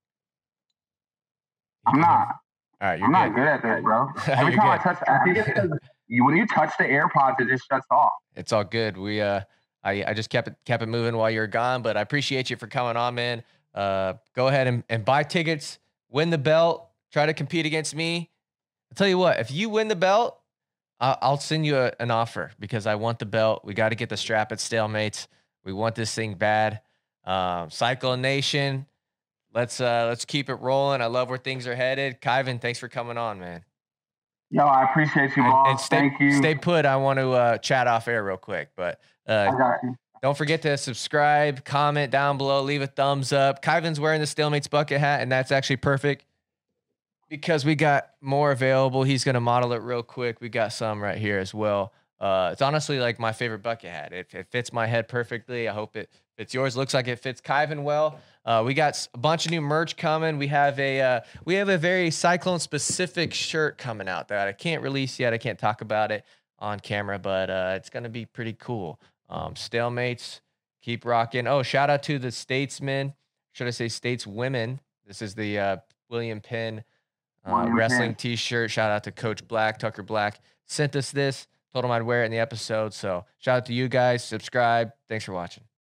[1.88, 2.36] I'm not.
[2.82, 3.36] All right, you're I'm good.
[3.36, 4.10] not good at this, bro.
[4.28, 5.70] Every You're time I touch, I think it's because
[6.10, 8.12] when you touch the AirPods, it just shuts off.
[8.36, 8.98] It's all good.
[8.98, 9.42] We uh
[9.86, 12.50] I, I just kept it kept it moving while you were gone, but I appreciate
[12.50, 13.44] you for coming on, man.
[13.74, 15.80] Uh go ahead and, and buy tickets,
[16.10, 18.30] win the belt, try to compete against me.
[18.92, 20.38] I'll tell you what, if you win the belt,
[21.00, 23.64] I'll, I'll send you a, an offer because I want the belt.
[23.64, 25.28] We got to get the strap at stalemates.
[25.64, 26.82] We want this thing bad.
[27.24, 28.88] Um, Cyclone Nation,
[29.54, 31.02] let's uh let's keep it rolling.
[31.02, 32.20] I love where things are headed.
[32.20, 33.64] Kyven, thanks for coming on, man.
[34.50, 35.68] Yo, I appreciate you, And, boss.
[35.70, 36.32] and stay Thank you.
[36.34, 36.86] stay put.
[36.86, 39.00] I want to uh, chat off air real quick, but
[39.30, 39.96] uh, I got you.
[40.24, 43.62] don't forget to subscribe, comment down below, leave a thumbs up.
[43.64, 46.26] Kyven's wearing the Stalemates bucket hat, and that's actually perfect
[47.32, 49.04] because we got more available.
[49.04, 50.42] He's going to model it real quick.
[50.42, 51.94] We got some right here as well.
[52.20, 54.12] Uh, it's honestly like my favorite bucket hat.
[54.12, 55.70] It, it fits my head perfectly.
[55.70, 56.76] I hope it fits yours.
[56.76, 58.20] Looks like it fits Kyven well.
[58.44, 60.38] Uh, we got a bunch of new merch coming.
[60.38, 64.52] We have a uh, we have a very cyclone specific shirt coming out that I
[64.52, 65.32] can't release yet.
[65.34, 66.26] I can't talk about it
[66.60, 69.00] on camera, but uh, it's gonna be pretty cool.
[69.30, 70.42] Um, stalemates,
[70.82, 71.48] keep rocking.
[71.48, 73.14] Oh, shout out to the Statesmen.
[73.54, 74.80] Should I say Stateswomen?
[75.08, 75.78] This is the uh,
[76.10, 76.84] William Penn
[77.46, 78.72] uh, wrestling T-shirt.
[78.72, 80.42] Shout out to Coach Black, Tucker Black.
[80.66, 81.48] Sent us this.
[81.74, 82.94] Told him I'd wear it in the episode.
[82.94, 84.24] So shout out to you guys.
[84.24, 84.92] Subscribe.
[85.08, 85.71] Thanks for watching.